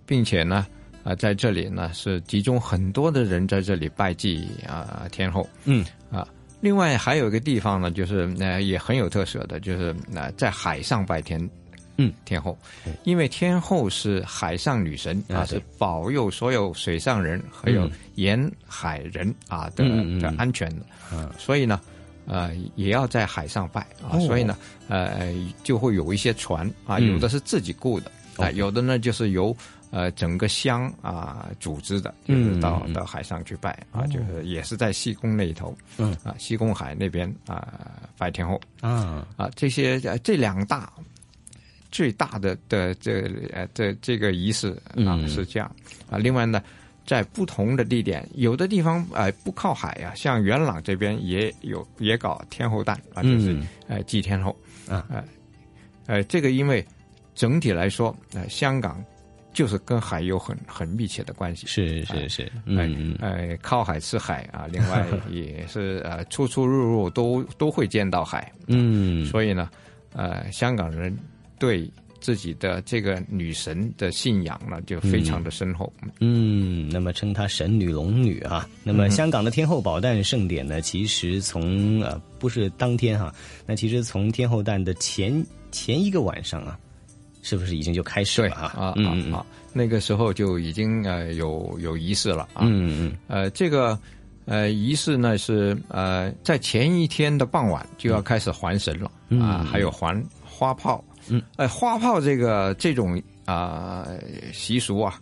[0.07, 0.67] 并且呢。
[1.03, 5.83] 啊，在这里呢是集中很多的人在这里拜祭啊天后，嗯。
[6.11, 6.29] 啊，
[6.61, 11.41] 另外还有一个地方呢，就是呃也很有特色的，就是呃在海上拜天，
[11.97, 12.13] 嗯。
[12.25, 12.59] 天后，
[13.05, 19.85] 因为天后是海上女神啊，是保佑所有水上人还有沿海人啊的
[20.21, 20.83] 的安全的，
[21.13, 21.81] 嗯，所以呢，
[22.27, 24.57] 呃也要在海上拜啊，所以呢，
[24.89, 29.57] 呃就会有一些船啊，有的是自己雇的啊，有的呢就是由。
[29.91, 36.17] 呃，整个乡啊，组织的，就是到到海上去拜啊，就是也是在西宫那一头，嗯。
[36.23, 39.27] 啊，西宫海那边啊，拜天后啊。
[39.37, 40.93] 啊，这些这两大
[41.91, 43.23] 最大的的这
[43.53, 45.69] 呃这这个仪式啊是这样。
[46.09, 46.63] 啊，另外呢，
[47.05, 54.57] 在不同的地点，有的地方呃不靠海啊，像元朗这边也有也搞天后诞啊，就是呃祭天后
[54.89, 55.25] 啊，呃
[56.07, 56.87] 呃这个因为
[57.35, 59.05] 整体来说，呃香港。
[59.53, 69.69] 就是跟海有很很密切的关系，是是是，嗯呃，靠海吃海啊，另外也是呃，出出入入都都会见到海，嗯，所以呢，
[70.13, 71.17] 呃，香港人
[71.59, 71.91] 对
[72.21, 83.35] 自己的这个女神的信仰呢，就非常的深厚，嗯，那么称她神女龙女啊，那么香港的天后宝诞盛典呢，其实从呃不是当天哈，
[83.67, 86.79] 那其实从天后诞的前前一个晚上啊。
[87.43, 88.73] 是不是已经就开始了啊？
[88.77, 89.47] 啊啊啊！
[89.73, 92.63] 那个时候就已经呃有有仪式了啊。
[92.63, 93.17] 嗯嗯。
[93.29, 93.99] 呃，这个
[94.45, 99.11] 呃仪式呢是呃在前一天的傍晚就要开始还神了
[99.43, 100.15] 啊，还有还
[100.45, 101.03] 花炮。
[101.29, 101.41] 嗯。
[101.57, 104.07] 呃，花炮这个这种啊
[104.53, 105.19] 习俗啊，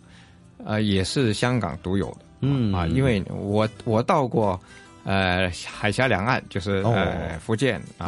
[0.65, 2.17] 呃也是香港独有的。
[2.41, 4.59] 嗯啊，因为我我到过
[5.05, 8.07] 呃海峡两岸，就是呃福建啊，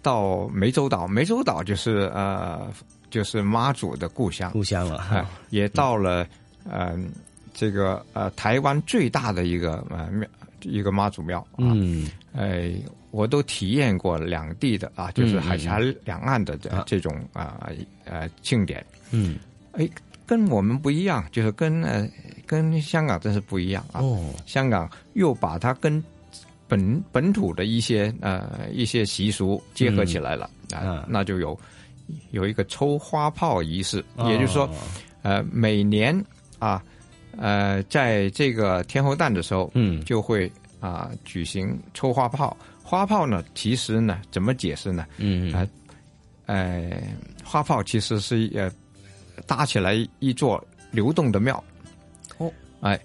[0.00, 2.72] 到湄洲岛，湄洲岛就是呃。
[3.12, 6.26] 就是妈祖的故乡，故乡了哈，也到了，
[6.64, 7.12] 嗯，
[7.52, 10.26] 这个呃台湾最大的一个呃庙，
[10.62, 12.72] 一个妈祖庙，嗯，哎，
[13.10, 17.68] 我都体验过两地的啊，就是海峡两岸的这这种啊
[18.06, 19.36] 呃庆典，嗯，
[19.72, 19.86] 哎，
[20.26, 22.08] 跟我们不一样，就是跟呃
[22.46, 26.02] 跟香港真是不一样啊，哦，香港又把它跟
[26.66, 31.60] 本本土的一些呃一些习俗结合起来了啊，那就有。
[32.30, 34.68] 有一个抽花炮仪式，也就是说，
[35.22, 36.14] 呃，每年
[36.58, 36.82] 啊，
[37.36, 40.50] 呃，在这个天后诞的时候，嗯，就会
[40.80, 42.56] 啊举行抽花炮。
[42.82, 45.06] 花炮呢，其实呢，怎么解释呢？
[45.16, 45.66] 嗯啊，
[46.46, 46.90] 呃，
[47.44, 48.70] 花炮其实是呃
[49.46, 51.62] 搭起来一座流动的庙。
[52.38, 52.98] 哦，哎。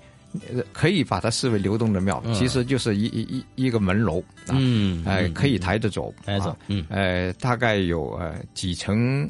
[0.73, 3.21] 可以把它视为流动的庙，其实就是一一
[3.55, 9.27] 一一个门楼，嗯，哎，可以抬着走，抬走，嗯，呃，大概有呃几层，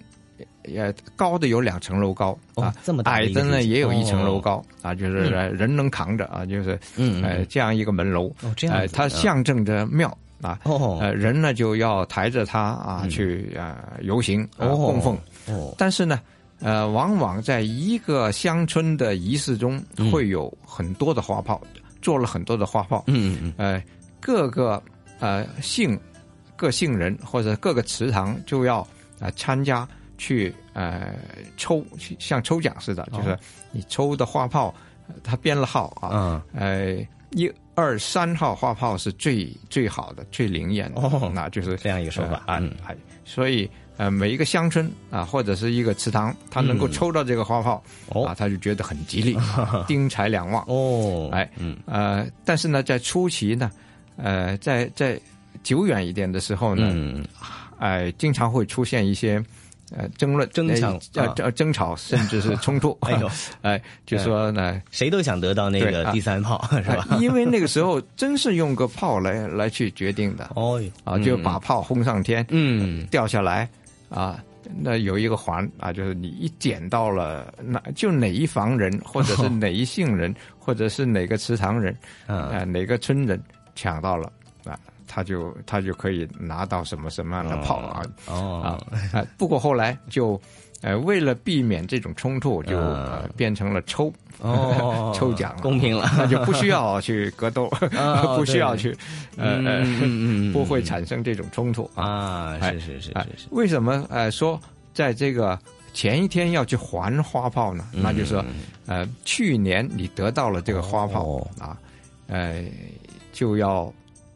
[0.76, 15.18] 呃，高的有两层楼高啊，这么矮的呢也有一层楼高啊，就是人能扛着啊，就是，嗯，呃，这样一个门楼，哦，这样，它象征着庙啊，哦，呃，人呢就要抬着它啊去啊游行啊供奉，
[15.48, 16.20] 哦，但是呢。
[16.60, 19.80] 呃，往往在一个乡村的仪式中，
[20.12, 21.62] 会有很多的花炮，
[22.02, 23.04] 做了很多的花炮。
[23.06, 23.54] 嗯嗯嗯。
[23.58, 23.84] 呃，
[24.20, 24.82] 各个
[25.20, 26.00] 呃姓
[26.56, 28.80] 各姓人或者各个祠堂就要
[29.20, 29.88] 啊参加
[30.18, 31.14] 去呃
[31.58, 31.86] 抽，
[32.18, 33.38] 像抽奖似的，就是
[33.72, 34.74] 你抽的花炮，
[35.24, 36.10] 他编了号啊。
[36.12, 36.42] 嗯。
[36.56, 41.02] 呃，一二三号花炮是最最好的、最灵验的。
[41.02, 41.32] 哦。
[41.36, 42.60] 那就是这样一个说法啊。
[42.88, 43.70] 哎，所以。
[43.98, 47.84] 呃，每一个乡村啊，或者是一个祠堂，他能够抽到这个花炮，
[48.26, 49.36] 啊，他就觉得很吉利，
[49.88, 50.64] 丁财两旺。
[50.68, 51.50] 哦，哎，
[51.86, 53.72] 呃，但是呢，在初期呢，
[54.18, 55.20] 呃，在在
[55.64, 57.24] 久远一点的时候呢，
[57.80, 59.44] 哎，经常会出现一些
[59.96, 62.96] 呃争论、争吵、呃争吵，甚至是 冲突。
[63.02, 63.28] 哎呦，
[63.64, 67.18] 哎，就说呢，谁都想得到那个第三炮，是吧？
[67.20, 70.52] 因为那个时候真是用个炮来来去决定的。
[70.56, 73.68] 哦，啊，就把炮轰上天，嗯，掉下来。
[74.10, 74.44] 啊，
[74.76, 81.96] 那有一个环啊，就是你一捡到了，哪就哪一房人，或者是哪一姓人，或者是哪个祠堂人，
[82.26, 83.42] 啊，哪个村人
[83.76, 84.32] 抢到了
[84.66, 88.78] 啊，他就他就可以拿到什么什么样的炮啊，哦
[89.14, 90.40] 啊，不过后来就，
[90.82, 92.78] 呃，为了避免这种冲突，就
[93.36, 94.12] 变成了抽。
[94.40, 97.68] 哦， 抽奖公平了， 那就不需要去格斗，
[98.38, 98.96] 不需要去，
[99.36, 101.90] 呃嗯，不会产生这种冲突。
[101.96, 102.56] 啊。
[102.62, 103.48] 是是是是是。
[103.50, 104.60] 为什么呃说
[104.94, 105.58] 在这个
[105.92, 108.46] 前一天要去还花炮呢，那就是说，
[108.86, 111.76] 呃，去年你得到了这个花炮啊，
[112.28, 112.64] 呃，
[113.34, 113.92] 就要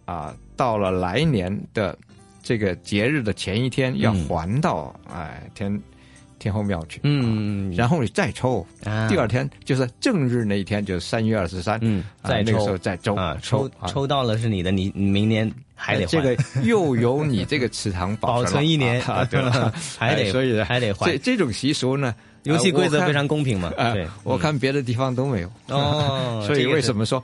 [0.06, 1.98] 啊，到了来年的
[2.42, 5.82] 这个节日的前一天要还到哎天
[6.40, 8.66] 天后庙去，嗯，然后你再抽，
[9.08, 13.14] 第二天就是正日那一天，就是三月二十三，嗯，在那个时候再抽。
[13.14, 19.00] 啊，抽抽到了是你的，你明年还得这个又由你这个祠堂保存一年。
[19.04, 19.40] 啊，对。
[19.40, 21.12] 了， 还得所以还得还。
[21.12, 22.16] 这这种习俗呢。
[22.46, 23.72] 游戏规则非常公平嘛？
[23.94, 25.52] 对，我看别的地方都没有。
[25.68, 26.42] 哦。
[26.48, 27.24] 所以为什么说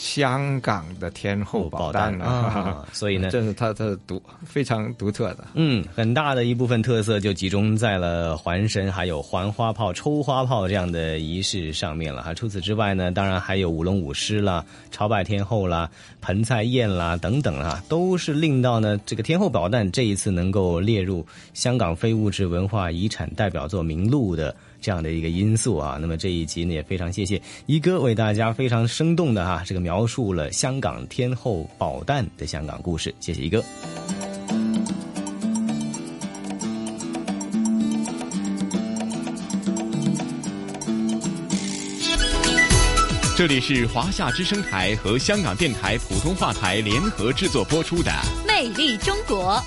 [0.00, 2.86] 香港的天后宝诞啊？
[2.94, 5.44] 所以呢，这是它的独非常独特的。
[5.54, 12.32] 嗯，很大的一部分特色就集中在了环神还有环花炮、抽花炮这样的仪式上面了哈。
[12.32, 15.90] 除此之外呢，当然还有舞龙舞狮啦、朝拜天后啦、
[16.20, 24.54] 盆菜宴啦等等啊，都是令到呢这个天后宝诞这一次能够列入香港非物质文化遗产代表作名录的。
[24.80, 33.62] 这样的一个因素啊，那么这一集呢也非常谢谢一哥为大家非常生动的哈这个描述了香港天后宝诞的香港故事，谢谢一哥。
[43.36, 48.10] 这里是华夏之声台和香港电台普通话台联合制作播出的
[48.46, 49.62] 《魅力中国》。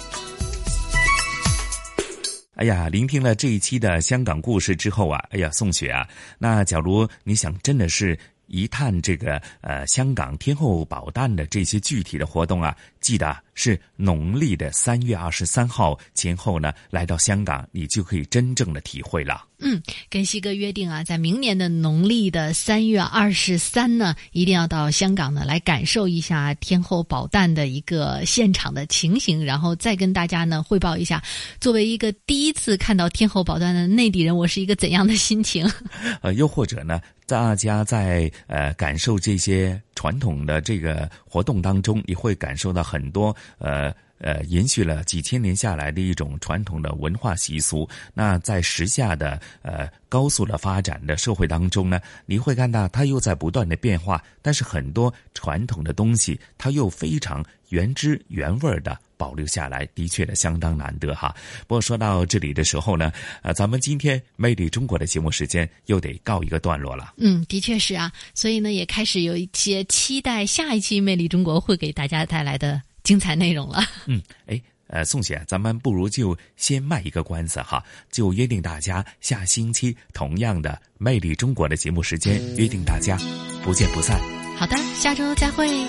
[2.62, 6.08] 哎呀，聆听了这一期的香港故事之后啊，哎呀，宋雪啊，
[6.38, 19.46] 那假如你想真的是一探这个呃香港天后宝诞的这些具体的活动啊，记得是农历的三月二十三号前后呢，来到香港，你就可以真正的体会了。
[19.60, 31.22] 嗯，跟西哥约定啊，在明年的农历的三月二十三呢，一定要到香港呢来感受一下天后宝诞的一个现场的情形，然后再跟大家呢汇报一下，
[31.60, 35.72] 作为一个第一次看到天后宝诞的内地人，我是一个怎样的心情？
[36.24, 43.94] 呃，又或者呢，大家在呃感受这些传统的这个活动当中，你会感受到很多呃。
[44.24, 47.90] 呃，延续了几千年下来的一种传统的文化习俗。
[48.14, 61.32] 那在时下的呃高速的发展的社会当中呢，你会看到它又在不断的变化，但是很多传统的东西，它又非常原汁原味的保留下来，的确的相当难得哈。
[61.68, 63.12] 不过说到这里的时候呢，
[63.44, 67.14] 呃，咱们今天《魅力中国》的节目时间又得告一个段落了。
[67.18, 72.82] 嗯，的确是啊，所以呢，也开始有一些期待下一期《魅力中国》会给大家带来的。
[73.04, 73.84] 精彩内容了。
[74.06, 80.70] 嗯，哎，呃，宋姐，咱们不如就先卖一个关子哈，就约定大家下星期同样的
[81.00, 83.18] 《魅力中国》的节目时间，约定大家
[83.64, 84.20] 不见不散。
[84.58, 85.72] 好的，下周再会。